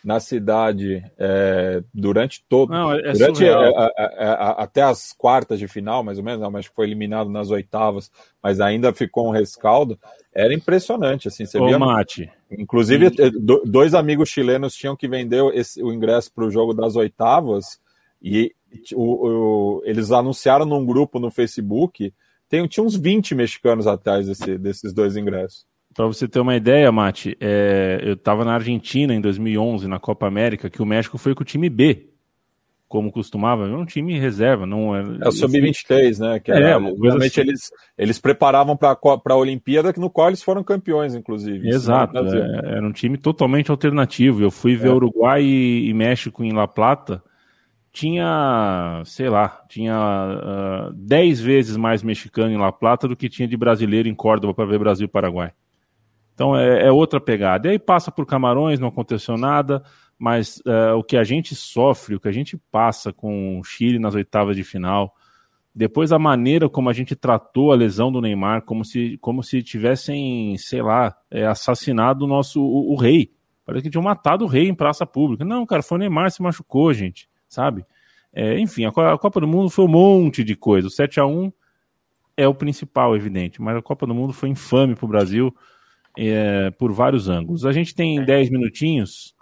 [0.05, 2.69] na cidade é, durante todo.
[2.69, 6.51] Não, é durante a, a, a, até as quartas de final, mais ou menos, o
[6.51, 9.97] México foi eliminado nas oitavas, mas ainda ficou um rescaldo.
[10.31, 11.47] Era impressionante, assim.
[11.47, 12.31] Você Ô, via, Mate.
[12.51, 13.07] Inclusive.
[13.07, 13.31] Eh,
[13.65, 17.79] dois amigos chilenos tinham que vender esse, o ingresso para o jogo das oitavas
[18.21, 18.53] e
[18.93, 22.13] o, o, eles anunciaram num grupo no Facebook.
[22.49, 25.65] Tem, tinha uns 20 mexicanos atrás desse, desses dois ingressos.
[25.93, 30.27] Para você ter uma ideia, Mate, é, eu estava na Argentina em 2011, na Copa
[30.27, 32.09] América, que o México foi com o time B,
[32.87, 34.65] como costumava, é um time reserva.
[34.65, 36.39] Não é, é o Sub-23, né?
[36.39, 37.41] Que era, é, realmente assim.
[37.41, 41.67] eles, eles preparavam para a Olimpíada, no qual eles foram campeões, inclusive.
[41.67, 44.43] Exato, é, era um time totalmente alternativo.
[44.43, 44.93] Eu fui ver é.
[44.93, 47.23] Uruguai e, e, México em La Plata,
[47.95, 53.47] tinha, sei lá, tinha uh, dez vezes mais mexicano em La Plata do que tinha
[53.47, 55.53] de brasileiro em Córdoba para ver Brasil e Paraguai.
[56.33, 57.69] Então é, é, outra pegada.
[57.69, 59.81] E aí passa por Camarões, não aconteceu nada,
[60.19, 63.97] mas uh, o que a gente sofre, o que a gente passa com o Chile
[63.97, 65.15] nas oitavas de final,
[65.73, 69.63] depois a maneira como a gente tratou a lesão do Neymar, como se, como se
[69.63, 73.31] tivessem, sei lá, é, assassinado o nosso o, o, rei.
[73.65, 75.45] Parece que tinham matado o rei em praça pública.
[75.45, 77.85] Não, cara, foi o Neymar se machucou, gente, sabe?
[78.33, 80.87] É, enfim, a, Copa do Mundo foi um monte de coisa.
[80.87, 81.51] O 7 a 1
[82.35, 85.55] é o principal, evidente, mas a Copa do Mundo foi infame para o Brasil
[86.17, 87.65] é, por vários ângulos.
[87.65, 88.51] A gente tem 10 é.
[88.51, 89.35] minutinhos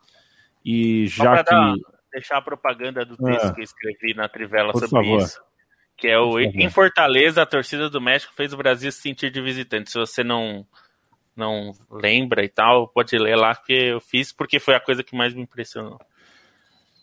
[0.64, 1.50] e já que.
[1.50, 1.76] Dar,
[2.12, 5.22] deixar a propaganda do texto ah, que eu escrevi na Trivela sobre favor.
[5.22, 5.42] isso.
[5.98, 9.42] Que é o em Fortaleza, a torcida do México fez o Brasil se sentir de
[9.42, 9.92] visitante.
[9.92, 10.66] Se você não
[11.36, 15.16] não lembra e tal, pode ler lá que eu fiz porque foi a coisa que
[15.16, 16.00] mais me impressionou.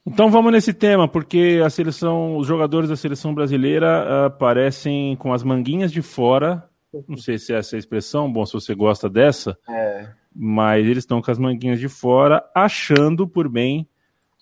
[0.07, 5.43] Então vamos nesse tema, porque a seleção, os jogadores da seleção brasileira aparecem com as
[5.43, 6.71] manguinhas de fora
[7.09, 10.11] não sei se é essa a expressão, bom, se você gosta dessa, é.
[10.35, 13.89] mas eles estão com as manguinhas de fora, achando por bem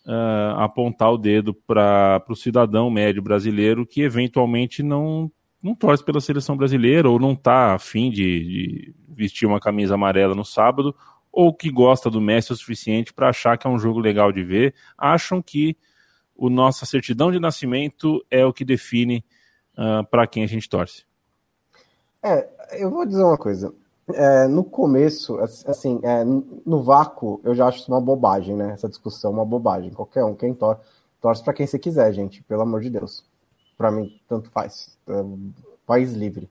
[0.07, 5.31] uh, apontar o dedo para o cidadão médio brasileiro que eventualmente não,
[5.63, 10.35] não torce pela seleção brasileira ou não está afim de, de vestir uma camisa amarela
[10.35, 10.95] no sábado,
[11.39, 14.43] ou que gosta do Messi o suficiente para achar que é um jogo legal de
[14.43, 15.77] ver, acham que
[16.35, 19.25] o nossa certidão de nascimento é o que define
[19.75, 21.05] uh, para quem a gente torce.
[22.21, 22.49] É,
[22.83, 23.73] eu vou dizer uma coisa.
[24.13, 28.73] É, no começo, assim, é, no vácuo, eu já acho isso uma bobagem, né?
[28.73, 29.93] Essa discussão, uma bobagem.
[29.93, 30.81] Qualquer um, quem tor
[31.21, 33.25] torce para quem você quiser, gente, pelo amor de Deus.
[33.77, 34.99] Para mim, tanto faz.
[35.07, 35.13] É,
[35.87, 36.51] país livre.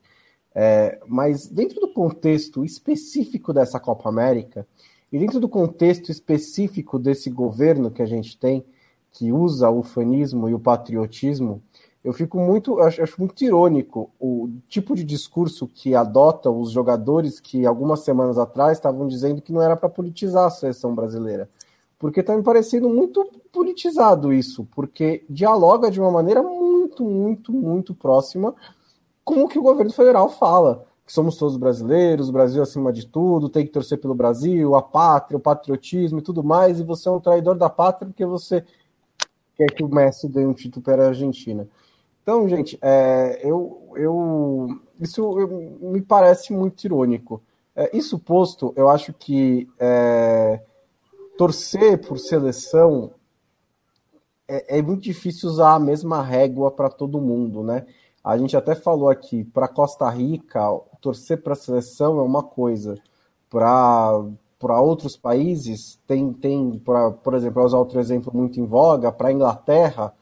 [0.60, 4.68] É, mas dentro do contexto específico dessa Copa América,
[5.14, 8.66] e dentro do contexto específico desse governo que a gente tem,
[9.12, 11.62] que usa o fanismo e o patriotismo
[12.08, 17.38] eu fico muito, acho, acho muito irônico o tipo de discurso que adota os jogadores
[17.42, 21.50] que algumas semanas atrás estavam dizendo que não era para politizar a seleção brasileira.
[22.00, 27.94] Porque está me parecendo muito politizado isso, porque dialoga de uma maneira muito, muito, muito
[27.94, 28.56] próxima
[29.28, 30.86] com o que o governo federal fala.
[31.06, 34.82] que somos todos brasileiros, o Brasil acima de tudo, tem que torcer pelo Brasil, a
[34.82, 38.64] pátria, o patriotismo e tudo mais, e você é um traidor da pátria porque você
[39.56, 41.68] quer que o Messi dê um título para a Argentina.
[42.24, 47.42] Então, gente, é, eu, eu, isso eu, me parece muito irônico.
[47.76, 50.62] É, isso posto, eu acho que é,
[51.38, 53.12] torcer por seleção
[54.48, 57.86] é, é muito difícil usar a mesma régua para todo mundo, né?
[58.24, 60.62] A gente até falou aqui, para Costa Rica,
[61.02, 62.96] torcer para a seleção é uma coisa,
[63.50, 69.30] para outros países, tem, tem pra, por exemplo, usar outro exemplo muito em voga, para
[69.30, 70.14] a Inglaterra,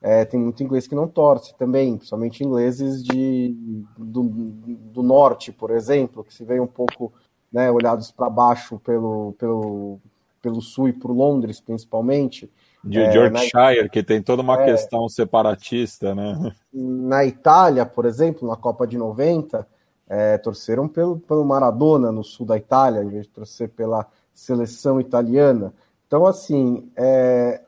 [0.00, 3.54] é, tem muito inglês que não torce também, principalmente ingleses de,
[3.96, 7.12] do, do norte, por exemplo, que se veem um pouco
[7.52, 10.00] né, olhados para baixo pelo, pelo,
[10.40, 12.50] pelo sul e por Londres, principalmente.
[12.84, 13.88] De é, Yorkshire, na...
[13.88, 16.52] que tem toda uma é, questão separatista, né?
[16.72, 19.66] Na Itália, por exemplo, na Copa de 90,
[20.08, 25.00] é, torceram pelo, pelo Maradona no sul da Itália, em vez de torcer pela seleção
[25.00, 25.72] italiana.
[26.06, 27.60] Então, assim, é,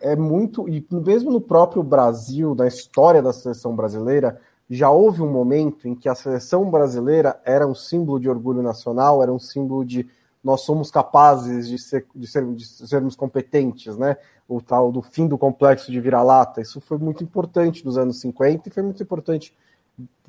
[0.00, 0.68] é muito.
[0.68, 5.94] E mesmo no próprio Brasil, na história da seleção brasileira, já houve um momento em
[5.94, 10.08] que a seleção brasileira era um símbolo de orgulho nacional, era um símbolo de
[10.42, 14.16] nós somos capazes de, ser, de, ser, de sermos competentes, né?
[14.48, 16.60] O tal do fim do complexo de vira-lata.
[16.60, 19.54] Isso foi muito importante nos anos 50 e foi muito importante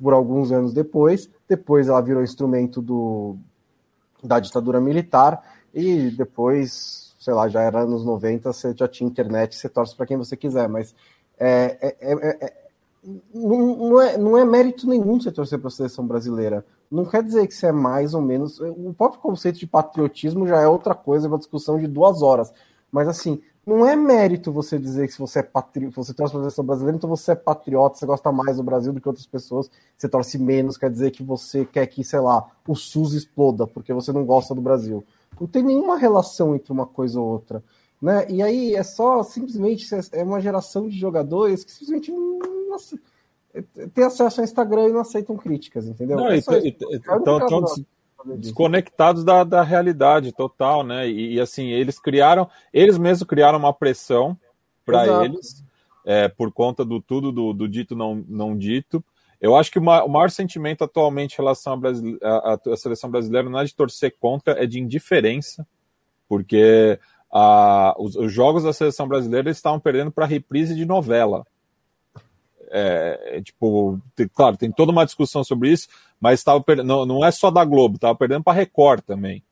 [0.00, 1.30] por alguns anos depois.
[1.48, 3.36] Depois ela virou instrumento do,
[4.22, 5.42] da ditadura militar
[5.74, 10.06] e depois, sei lá, já era anos 90, você já tinha internet, você torce para
[10.06, 10.94] quem você quiser, mas
[11.38, 12.62] é, é, é, é
[13.34, 16.64] não, é, não é mérito nenhum você torcer para a seleção brasileira.
[16.92, 18.60] Não quer dizer que você é mais ou menos.
[18.60, 22.52] O próprio conceito de patriotismo já é outra coisa, é uma discussão de duas horas.
[22.90, 26.40] Mas assim, não é mérito você dizer que se você é patriota, você torce para
[26.40, 29.24] a seleção brasileira, então você é patriota, você gosta mais do Brasil do que outras
[29.24, 33.66] pessoas, você torce menos, quer dizer que você quer que, sei lá, o SUS exploda
[33.66, 35.02] porque você não gosta do Brasil.
[35.40, 37.64] Não tem nenhuma relação entre uma coisa ou outra.
[38.02, 38.26] Né?
[38.28, 42.12] E aí é só simplesmente é uma geração de jogadores que simplesmente
[43.92, 46.16] tem acesso ao Instagram e não aceitam críticas, entendeu?
[46.16, 47.64] Não, é então, então
[48.36, 51.08] desconectados da, da realidade total, né?
[51.08, 54.38] E, e, assim, eles criaram, eles mesmos criaram uma pressão
[54.84, 55.64] para eles,
[56.04, 59.04] é, por conta do tudo do, do, dito não, não dito.
[59.40, 63.58] Eu acho que o maior, o maior sentimento atualmente em relação à seleção brasileira não
[63.58, 65.66] é de torcer contra, é de indiferença,
[66.28, 66.98] porque
[67.30, 71.44] a, os, os, jogos da seleção brasileira estavam perdendo para reprise de novela.
[72.74, 77.22] É, é, tipo, tem, claro, tem toda uma discussão sobre isso, mas estava não, não
[77.22, 79.42] é só da Globo, estava perdendo para Record também.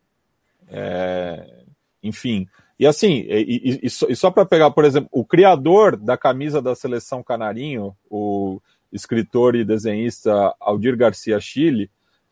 [0.66, 1.64] É,
[2.02, 2.48] enfim,
[2.78, 6.62] e assim, e, e, e só, só para pegar, por exemplo, o criador da camisa
[6.62, 8.58] da seleção Canarinho, o
[8.90, 11.90] escritor e desenhista Aldir Garcia Chile,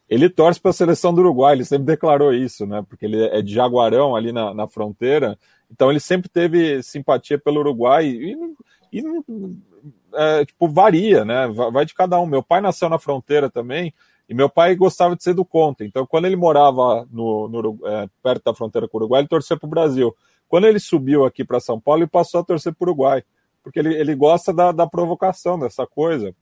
[0.08, 2.82] ele torce para a seleção do Uruguai, ele sempre declarou isso, né?
[2.88, 5.38] Porque ele é de Jaguarão, ali na, na fronteira,
[5.70, 8.34] então ele sempre teve simpatia pelo Uruguai e,
[8.90, 9.02] e
[10.14, 11.48] é, tipo, varia, né?
[11.48, 12.26] Vai de cada um.
[12.26, 13.92] Meu pai nasceu na fronteira também
[14.28, 15.86] e meu pai gostava de ser do contra.
[15.86, 19.56] Então, quando ele morava no, no é, perto da fronteira com o Uruguai, ele torcia
[19.56, 20.14] para o Brasil.
[20.46, 23.24] Quando ele subiu aqui para São Paulo, ele passou a torcer para o Uruguai,
[23.62, 26.34] porque ele, ele gosta da, da provocação, dessa coisa.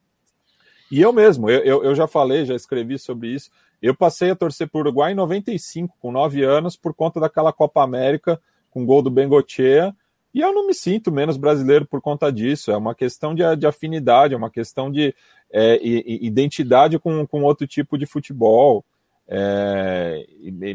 [0.90, 3.50] E eu mesmo, eu, eu, eu, já falei, já escrevi sobre isso.
[3.80, 7.52] Eu passei a torcer para o Uruguai em 95, com 9 anos, por conta daquela
[7.52, 9.94] Copa América, com gol do Bengochea.
[10.36, 12.70] E eu não me sinto menos brasileiro por conta disso.
[12.70, 15.14] É uma questão de, de afinidade, é uma questão de
[15.50, 18.84] é, identidade com, com outro tipo de futebol.
[19.26, 20.26] É,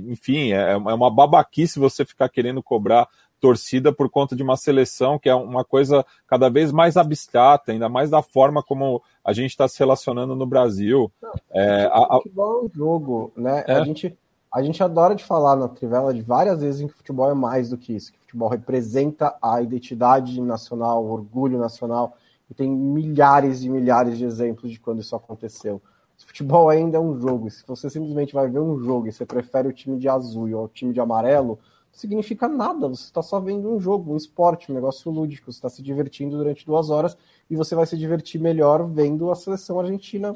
[0.09, 3.07] enfim, é, é uma babaquice você ficar querendo cobrar
[3.39, 7.87] torcida por conta de uma seleção que é uma coisa cada vez mais abstrata, ainda
[7.87, 11.11] mais da forma como a gente está se relacionando no Brasil.
[11.21, 13.63] Não, é, a, futebol é um jogo, né?
[13.67, 13.73] É.
[13.73, 14.17] A, gente,
[14.51, 17.69] a gente adora de falar na Trivela de várias vezes em que futebol é mais
[17.69, 22.17] do que isso, que futebol representa a identidade nacional, o orgulho nacional,
[22.49, 25.81] e tem milhares e milhares de exemplos de quando isso aconteceu.
[26.21, 29.25] O futebol ainda é um jogo, se você simplesmente vai ver um jogo e você
[29.25, 31.57] prefere o time de azul ou o time de amarelo,
[31.91, 32.87] significa nada.
[32.87, 35.51] Você está só vendo um jogo, um esporte, um negócio lúdico.
[35.51, 37.17] Você está se divertindo durante duas horas
[37.49, 40.33] e você vai se divertir melhor vendo a seleção argentina.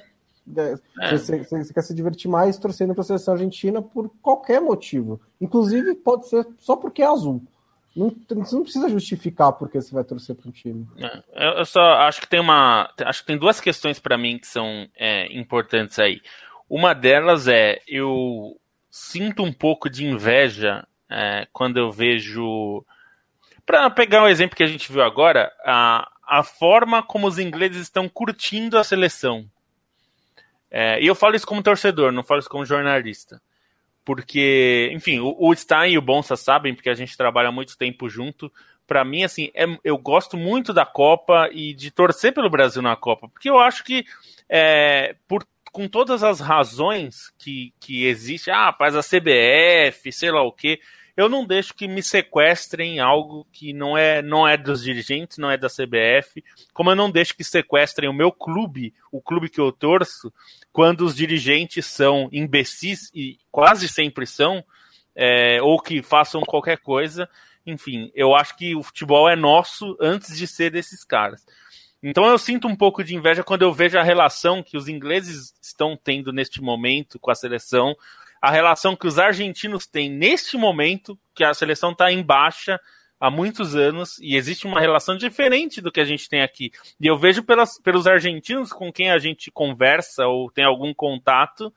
[0.57, 0.75] É.
[1.17, 5.19] Você, você, você, quer se divertir mais torcendo para a seleção argentina por qualquer motivo.
[5.41, 7.41] Inclusive, pode ser só porque é azul.
[7.95, 10.85] Não, você não precisa justificar porque você vai torcer para um time.
[11.33, 12.91] É, eu só acho que tem uma.
[13.05, 16.21] Acho que tem duas questões para mim que são é, importantes aí.
[16.69, 18.59] Uma delas é eu
[18.91, 22.85] sinto um pouco de inveja é, quando eu vejo.
[23.65, 27.81] Para pegar um exemplo que a gente viu agora, a, a forma como os ingleses
[27.81, 29.49] estão curtindo a seleção.
[30.77, 33.41] É, e eu falo isso como torcedor, não falo isso como jornalista.
[34.03, 38.09] Porque, enfim, o, o Stein e o Bonsa sabem, porque a gente trabalha muito tempo
[38.09, 38.51] junto.
[38.85, 42.93] Para mim, assim, é, eu gosto muito da Copa e de torcer pelo Brasil na
[42.97, 44.05] Copa, porque eu acho que,
[44.49, 50.43] é, por, com todas as razões que, que existe, ah, faz a CBF, sei lá
[50.43, 50.81] o quê,
[51.17, 55.49] eu não deixo que me sequestrem algo que não é, não é dos dirigentes, não
[55.49, 56.43] é da CBF,
[56.73, 60.31] como eu não deixo que sequestrem o meu clube, o clube que eu torço,
[60.73, 64.63] quando os dirigentes são imbecis, e quase sempre são,
[65.15, 67.29] é, ou que façam qualquer coisa.
[67.65, 71.45] Enfim, eu acho que o futebol é nosso antes de ser desses caras.
[72.03, 75.53] Então eu sinto um pouco de inveja quando eu vejo a relação que os ingleses
[75.61, 77.95] estão tendo neste momento com a seleção,
[78.45, 82.79] a relação que os argentinos têm neste momento, que a seleção está em baixa
[83.19, 86.71] há muitos anos e existe uma relação diferente do que a gente tem aqui.
[87.01, 91.73] E eu vejo pelas, pelos argentinos com quem a gente conversa ou tem algum contato,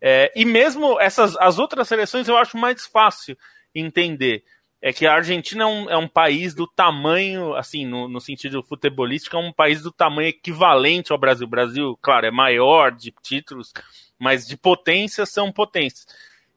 [0.00, 3.38] é, e mesmo essas as outras seleções eu acho mais fácil
[3.72, 4.42] entender.
[4.82, 8.64] É que a Argentina é um, é um país do tamanho, assim, no, no, sentido
[8.64, 11.46] futebolístico, é um país do tamanho equivalente ao Brasil.
[11.46, 13.72] O Brasil, claro, é maior de títulos,
[14.20, 16.06] mas de potência são potências.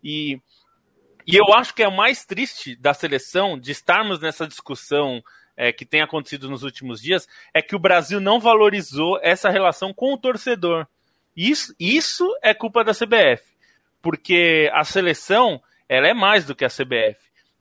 [0.03, 0.39] E,
[1.26, 5.24] e eu acho que é o mais triste da seleção de estarmos nessa discussão
[5.55, 9.93] é, que tem acontecido nos últimos dias é que o Brasil não valorizou essa relação
[9.93, 10.86] com o torcedor.
[11.36, 13.43] Isso, isso é culpa da CBF,
[14.01, 17.18] porque a seleção ela é mais do que a CBF.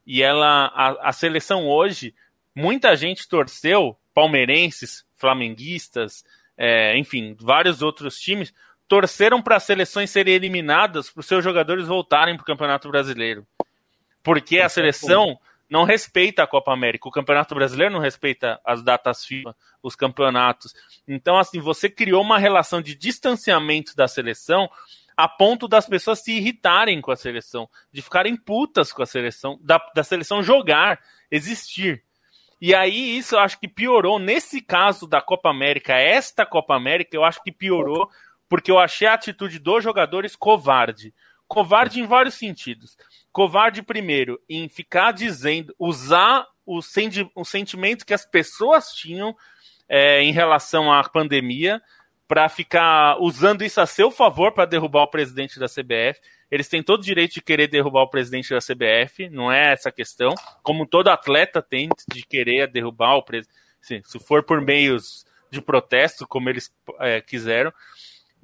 [0.06, 2.14] E ela, a, a seleção hoje,
[2.54, 6.24] muita gente torceu, palmeirenses, flamenguistas,
[6.56, 8.52] é, enfim, vários outros times,
[8.92, 13.46] torceram para as seleções serem eliminadas para os seus jogadores voltarem para o Campeonato Brasileiro.
[14.22, 19.24] Porque a seleção não respeita a Copa América, o Campeonato Brasileiro não respeita as datas
[19.24, 20.74] FIFA, os campeonatos.
[21.08, 24.68] Então, assim, você criou uma relação de distanciamento da seleção
[25.16, 29.58] a ponto das pessoas se irritarem com a seleção, de ficarem putas com a seleção,
[29.62, 32.04] da, da seleção jogar, existir.
[32.60, 34.18] E aí isso eu acho que piorou.
[34.18, 38.10] Nesse caso da Copa América, esta Copa América, eu acho que piorou
[38.52, 41.14] porque eu achei a atitude dos jogadores covarde.
[41.48, 42.98] Covarde em vários sentidos.
[43.32, 49.34] Covarde, primeiro, em ficar dizendo, usar o, senti o sentimento que as pessoas tinham
[49.88, 51.80] é, em relação à pandemia
[52.28, 56.20] para ficar usando isso a seu favor para derrubar o presidente da CBF.
[56.50, 59.90] Eles têm todo o direito de querer derrubar o presidente da CBF, não é essa
[59.90, 60.34] questão.
[60.62, 66.26] Como todo atleta tem de querer derrubar o presidente, se for por meios de protesto,
[66.26, 67.72] como eles é, quiseram.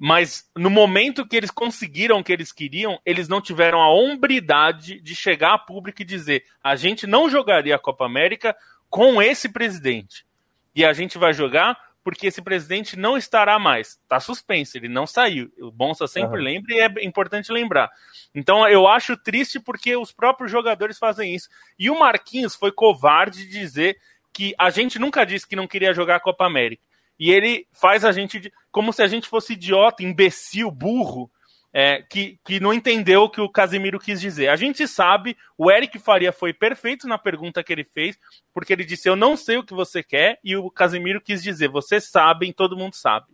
[0.01, 5.01] Mas no momento que eles conseguiram o que eles queriam, eles não tiveram a hombridade
[5.01, 8.55] de chegar a público e dizer: a gente não jogaria a Copa América
[8.89, 10.25] com esse presidente.
[10.73, 13.99] E a gente vai jogar porque esse presidente não estará mais.
[14.01, 15.51] Está suspenso, ele não saiu.
[15.59, 16.43] O Bonsa sempre uhum.
[16.43, 17.89] lembra e é importante lembrar.
[18.33, 21.49] Então eu acho triste porque os próprios jogadores fazem isso.
[21.77, 23.97] E o Marquinhos foi covarde de dizer
[24.31, 26.81] que a gente nunca disse que não queria jogar a Copa América.
[27.19, 31.29] E ele faz a gente como se a gente fosse idiota, imbecil, burro,
[31.71, 34.49] é, que, que não entendeu o que o Casimiro quis dizer.
[34.49, 38.17] A gente sabe, o Eric Faria foi perfeito na pergunta que ele fez,
[38.53, 41.69] porque ele disse: Eu não sei o que você quer, e o Casimiro quis dizer:
[41.69, 43.27] Vocês sabem, todo mundo sabe.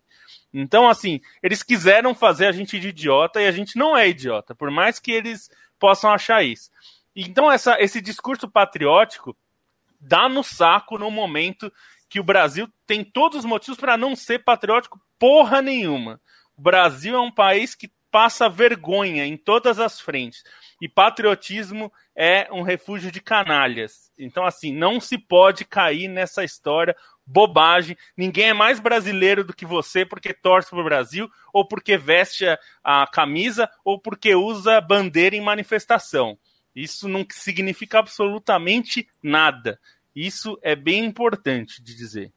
[0.53, 4.55] Então, assim, eles quiseram fazer a gente de idiota e a gente não é idiota,
[4.55, 6.69] por mais que eles possam achar isso.
[7.15, 9.35] Então, essa, esse discurso patriótico
[9.99, 11.71] dá no saco no momento
[12.15, 16.21] que o Brasil tem todos os motivos para não ser patriótico porra nenhuma.
[16.55, 20.41] O Brasil é um país que passa vergonha em todas as frentes.
[20.81, 24.13] E patriotismo é um refúgio de canalhas.
[24.17, 26.95] Então, assim, não se pode cair nessa história
[27.27, 27.97] bobagem.
[28.15, 32.45] Ninguém é mais brasileiro do que você porque torce para o Brasil, ou porque veste
[32.81, 36.37] a camisa, ou porque usa bandeira em manifestação.
[36.73, 39.77] Isso não significa absolutamente nada.
[40.15, 42.31] Isso é bem importante de dizer.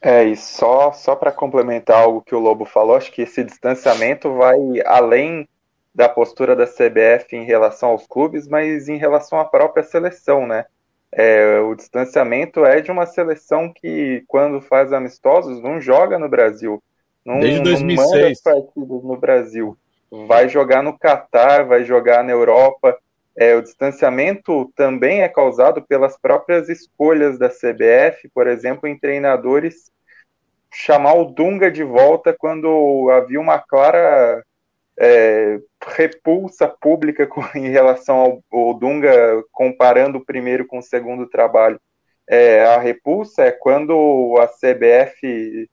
[0.00, 4.34] É, e só, só para complementar algo que o Lobo falou, acho que esse distanciamento
[4.34, 5.48] vai além
[5.94, 10.64] da postura da CBF em relação aos clubes, mas em relação à própria seleção, né?
[11.14, 16.82] É, o distanciamento é de uma seleção que, quando faz amistosos, não joga no Brasil.
[17.24, 18.10] Não, Desde 2006.
[18.10, 19.76] Não manda partidas no Brasil.
[20.26, 22.98] Vai jogar no Catar, vai jogar na Europa.
[23.36, 29.90] É, o distanciamento também é causado pelas próprias escolhas da CBF, por exemplo, em treinadores
[30.72, 34.42] chamar o Dunga de volta quando havia uma clara
[34.98, 41.28] é, repulsa pública com, em relação ao, ao, Dunga, comparando o primeiro com o segundo
[41.28, 41.80] trabalho.
[42.28, 45.68] É, a repulsa é quando a CBF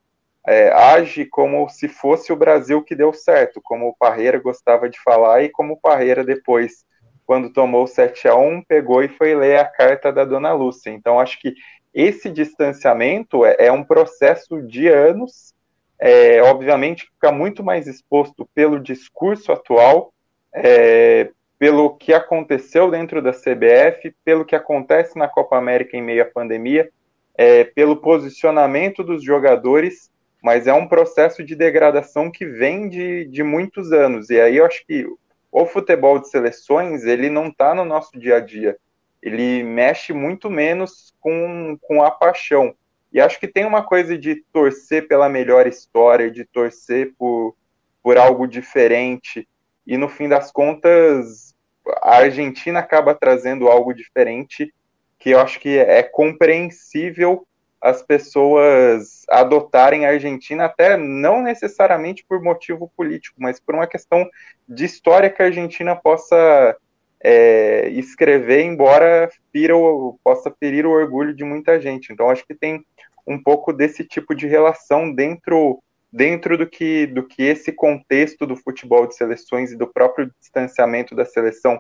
[0.48, 5.00] é, age como se fosse o Brasil que deu certo, como o Parreira gostava de
[5.00, 6.84] falar e como o Parreira depois,
[7.30, 10.90] quando tomou 7 a 1 pegou e foi ler a carta da Dona Lúcia.
[10.90, 11.54] Então, acho que
[11.94, 15.54] esse distanciamento é, é um processo de anos,
[16.00, 20.12] é, obviamente fica muito mais exposto pelo discurso atual,
[20.52, 26.24] é, pelo que aconteceu dentro da CBF, pelo que acontece na Copa América em meio
[26.24, 26.90] à pandemia,
[27.38, 30.10] é, pelo posicionamento dos jogadores,
[30.42, 34.32] mas é um processo de degradação que vem de, de muitos anos.
[34.32, 35.06] E aí eu acho que
[35.52, 38.78] o futebol de seleções ele não está no nosso dia a dia.
[39.22, 42.74] Ele mexe muito menos com, com a paixão.
[43.12, 47.56] E acho que tem uma coisa de torcer pela melhor história, de torcer por,
[48.04, 49.48] por algo diferente.
[49.86, 51.56] E no fim das contas,
[52.02, 54.74] a Argentina acaba trazendo algo diferente
[55.18, 57.46] que eu acho que é compreensível
[57.82, 64.30] as pessoas adotarem a Argentina, até não necessariamente por motivo político, mas por uma questão
[64.68, 66.76] de história que a Argentina possa
[67.22, 72.12] é, escrever, embora pira o, possa ferir o orgulho de muita gente.
[72.12, 72.84] Então, acho que tem
[73.26, 78.56] um pouco desse tipo de relação dentro dentro do que, do que esse contexto do
[78.56, 81.80] futebol de seleções e do próprio distanciamento da seleção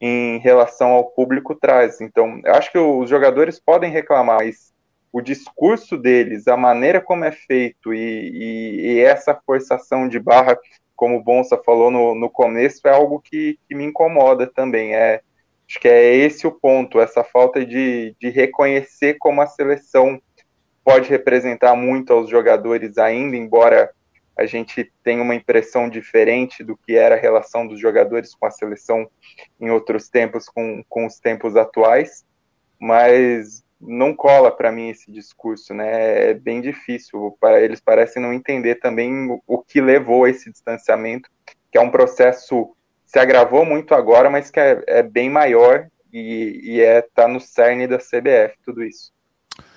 [0.00, 2.00] em relação ao público traz.
[2.00, 4.69] Então, eu acho que os jogadores podem reclamar, mas
[5.12, 10.58] o discurso deles, a maneira como é feito e, e, e essa forçação de barra,
[10.94, 14.94] como o Bonsa falou no, no começo, é algo que, que me incomoda também.
[14.94, 15.20] É,
[15.68, 20.20] acho que é esse o ponto, essa falta de, de reconhecer como a seleção
[20.84, 23.90] pode representar muito aos jogadores ainda, embora
[24.36, 28.50] a gente tenha uma impressão diferente do que era a relação dos jogadores com a
[28.50, 29.10] seleção
[29.60, 32.24] em outros tempos com, com os tempos atuais,
[32.78, 36.30] mas não cola para mim esse discurso, né?
[36.30, 37.36] É bem difícil.
[37.40, 41.30] Para eles parecem não entender também o, o que levou a esse distanciamento,
[41.70, 42.74] que é um processo
[43.06, 47.40] se agravou muito agora, mas que é, é bem maior e, e é tá no
[47.40, 49.12] cerne da CBF tudo isso.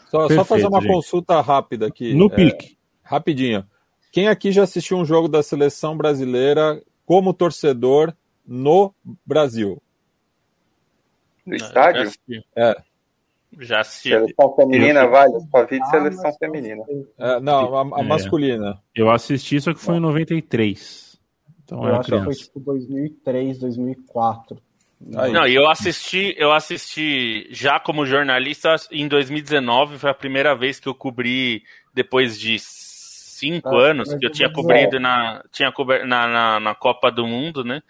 [0.05, 0.91] Só, Perfeito, só fazer uma gente.
[0.91, 2.13] consulta rápida aqui.
[2.13, 2.77] No é, pique.
[3.01, 3.65] Rapidinho.
[4.11, 8.13] Quem aqui já assistiu um jogo da seleção brasileira como torcedor
[8.45, 8.93] no
[9.25, 9.81] Brasil?
[11.43, 12.11] No estádio?
[12.55, 12.75] É.
[13.59, 14.09] Já assisti.
[14.09, 15.33] Seleção feminina, vale?
[15.51, 16.83] Só vi de ah, seleção feminina.
[17.17, 18.03] É, não, a, a é.
[18.03, 18.81] masculina.
[18.95, 21.19] Eu assisti, só que foi em 93.
[21.63, 22.29] Então eu acho criança.
[22.29, 24.57] que foi tipo 2003, 2004.
[25.17, 25.31] Aí.
[25.31, 30.79] Não, e eu assisti, eu assisti já como jornalista em 2019, foi a primeira vez
[30.79, 36.07] que eu cobri depois de cinco ah, anos que eu tinha cobrido na, tinha cober,
[36.07, 37.81] na, na, na, Copa do Mundo, né?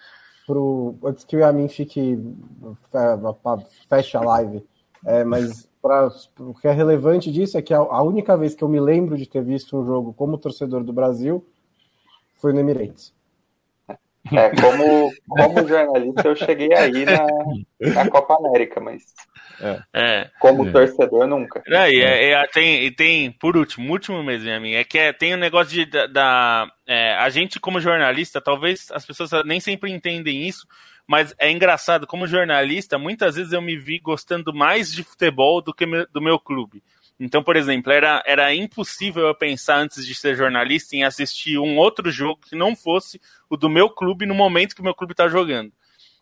[0.48, 2.18] Pro, antes que o Yamin fique
[2.94, 4.64] é, fecha a live,
[5.06, 8.64] é, mas pra, o que é relevante disso é que a, a, única vez que
[8.64, 11.46] eu me lembro de ter visto um jogo como torcedor do Brasil
[12.36, 13.14] foi no Emirates.
[14.32, 17.28] É, como, como jornalista eu cheguei aí na,
[17.94, 19.04] na Copa América, mas
[19.60, 19.82] é.
[19.94, 20.30] é.
[20.40, 20.72] como é.
[20.72, 21.62] torcedor nunca.
[21.68, 25.12] É, e, é, é, tem, e tem, por último, último mesmo, amigo, é que é,
[25.12, 26.68] tem um negócio de, da, da
[27.20, 30.66] a gente como jornalista, talvez as pessoas nem sempre entendem isso,
[31.08, 35.74] mas é engraçado, como jornalista, muitas vezes eu me vi gostando mais de futebol do
[35.74, 36.82] que do meu clube.
[37.20, 41.78] Então, por exemplo, era, era impossível eu pensar antes de ser jornalista em assistir um
[41.78, 45.14] outro jogo que não fosse o do meu clube no momento que o meu clube
[45.14, 45.72] está jogando.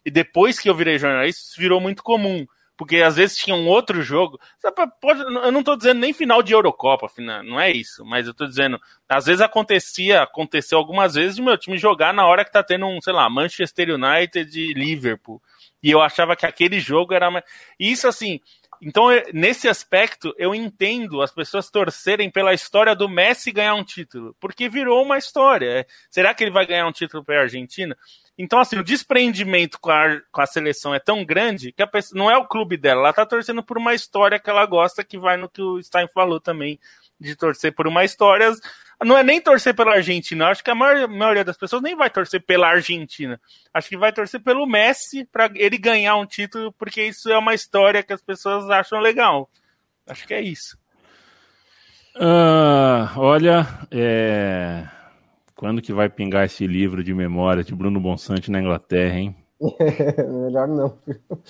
[0.06, 2.46] E depois que eu virei jornalista, isso virou muito comum.
[2.82, 4.40] Porque às vezes tinha um outro jogo.
[4.64, 8.04] Eu não estou dizendo nem final de Eurocopa, não é isso.
[8.04, 12.26] Mas eu estou dizendo, às vezes acontecia, aconteceu algumas vezes de meu time jogar na
[12.26, 15.40] hora que está tendo um, sei lá, Manchester United e Liverpool.
[15.84, 17.44] E eu achava que aquele jogo era.
[17.80, 18.40] Isso assim,
[18.82, 24.36] então, nesse aspecto, eu entendo as pessoas torcerem pela história do Messi ganhar um título,
[24.40, 25.86] porque virou uma história.
[26.10, 27.96] Será que ele vai ganhar um título para a Argentina?
[28.38, 32.32] Então, assim, o desprendimento com a, com a seleção é tão grande que pessoa, não
[32.32, 35.38] é o clube dela, ela está torcendo por uma história que ela gosta, que vai
[35.38, 36.80] no que o Stein falou também,
[37.20, 38.52] de torcer por uma história
[39.04, 40.48] não é nem torcer pela Argentina.
[40.48, 43.40] Acho que a maior, maioria das pessoas nem vai torcer pela Argentina.
[43.74, 47.54] Acho que vai torcer pelo Messi para ele ganhar um título, porque isso é uma
[47.54, 49.50] história que as pessoas acham legal.
[50.08, 50.78] Acho que é isso.
[52.16, 54.88] Uh, olha, é...
[55.62, 59.36] quando que vai pingar esse livro de memória de Bruno Bonsante na Inglaterra, hein?
[60.44, 60.98] Melhor não.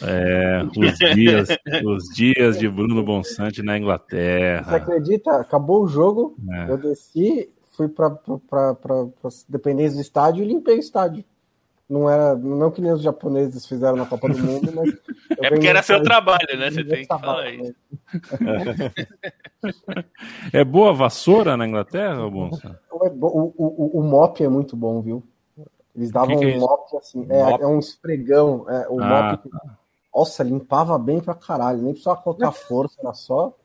[0.02, 1.48] É, os dias,
[1.86, 4.66] os dias de Bruno Bonsante na Inglaterra.
[4.66, 5.32] Você acredita?
[5.38, 6.72] Acabou o jogo, é.
[6.72, 8.20] eu desci, fui para
[9.48, 11.24] dependência do estádio e limpei o estádio.
[11.90, 14.94] não era não que nem os japoneses fizeram na Copa do Mundo, mas
[15.40, 16.70] é porque era seu trabalho, né?
[16.70, 17.76] Você tem que falar isso.
[20.52, 22.78] É boa vassoura na Inglaterra, Bonsa?
[23.02, 25.24] O, o, o, o mop é muito bom, viu?
[25.96, 29.34] Eles davam que que é um mop assim, é, é, um esfregão, é, o ah,
[29.34, 29.50] mop.
[29.50, 29.78] Tá.
[30.16, 33.56] Nossa, limpava bem pra caralho, nem precisava colocar força, era só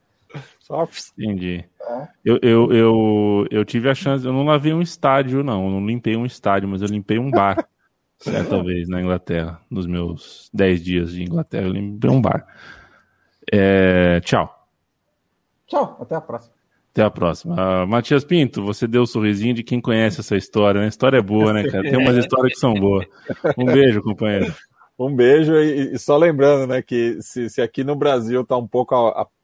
[0.60, 0.88] só...
[1.18, 1.64] Entendi.
[1.80, 2.08] É.
[2.24, 5.86] Eu, eu, eu, eu tive a chance, eu não lavei um estádio, não, eu não
[5.86, 7.68] limpei um estádio, mas eu limpei um bar,
[8.18, 12.46] certa vez na Inglaterra, nos meus 10 dias de Inglaterra, eu limpei um bar.
[13.52, 14.52] É, tchau.
[15.66, 16.55] Tchau, até a próxima.
[16.96, 17.54] Até a próxima.
[17.54, 20.86] Uh, Matias Pinto, você deu o um sorrisinho de quem conhece essa história, né?
[20.86, 21.82] A história é boa, né, cara?
[21.82, 23.06] Tem umas histórias que são boas.
[23.58, 24.54] Um beijo, companheiro.
[24.98, 28.66] Um beijo e, e, só lembrando, né, que se, se aqui no Brasil tá um
[28.66, 28.94] pouco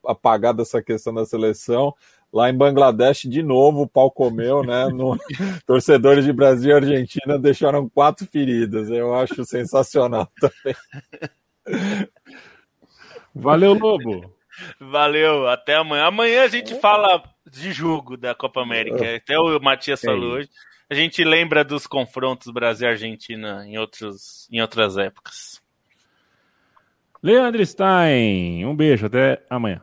[0.03, 1.93] apagada essa questão da seleção,
[2.33, 4.87] lá em Bangladesh, de novo, o pau comeu, né?
[4.87, 5.19] No...
[5.67, 8.89] Torcedores de Brasil e Argentina deixaram quatro feridas.
[8.89, 10.75] Eu acho sensacional também.
[13.35, 14.35] Valeu, Lobo.
[14.81, 16.07] Valeu, até amanhã.
[16.07, 17.23] Amanhã a gente fala
[17.61, 19.17] de jogo da Copa América.
[19.17, 20.49] Até o Matias falou hoje
[20.93, 25.59] a gente lembra dos confrontos Brasil-Argentina em, outros, em outras épocas.
[27.23, 29.83] Leandro Stein, um beijo, até amanhã.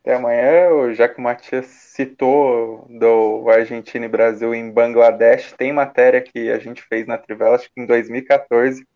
[0.00, 6.22] Até amanhã, já que o Matias citou do Argentina e Brasil em Bangladesh, tem matéria
[6.22, 8.86] que a gente fez na Trivela, acho que em 2014,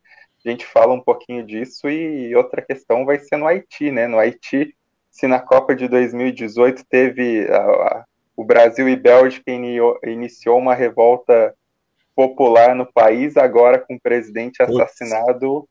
[0.43, 4.07] a gente fala um pouquinho disso, e outra questão vai ser no Haiti, né?
[4.07, 4.75] No Haiti,
[5.21, 9.53] se na Copa de 2018 teve a, o Brasil e Bélgica
[10.07, 11.55] iniciou uma revolta
[12.17, 15.69] popular no país, agora com o presidente assassinado,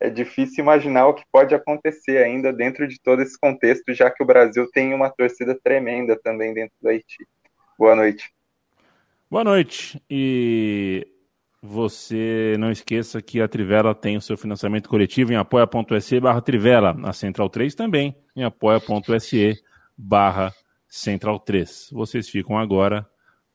[0.00, 4.22] é difícil imaginar o que pode acontecer ainda dentro de todo esse contexto, já que
[4.22, 7.26] o Brasil tem uma torcida tremenda também dentro do Haiti.
[7.78, 8.32] Boa noite.
[9.30, 10.02] Boa noite.
[10.08, 11.06] E
[11.66, 16.96] você não esqueça que a Trivela tem o seu financiamento coletivo em apoia.se barra Trivela,
[17.02, 19.60] a Central 3 também em apoia.se
[19.96, 20.54] barra
[20.88, 21.90] Central 3.
[21.92, 23.06] Vocês ficam agora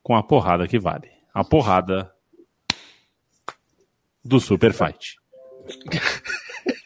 [0.03, 1.09] com a porrada que vale.
[1.33, 2.11] A porrada
[4.23, 5.15] do Super Fight.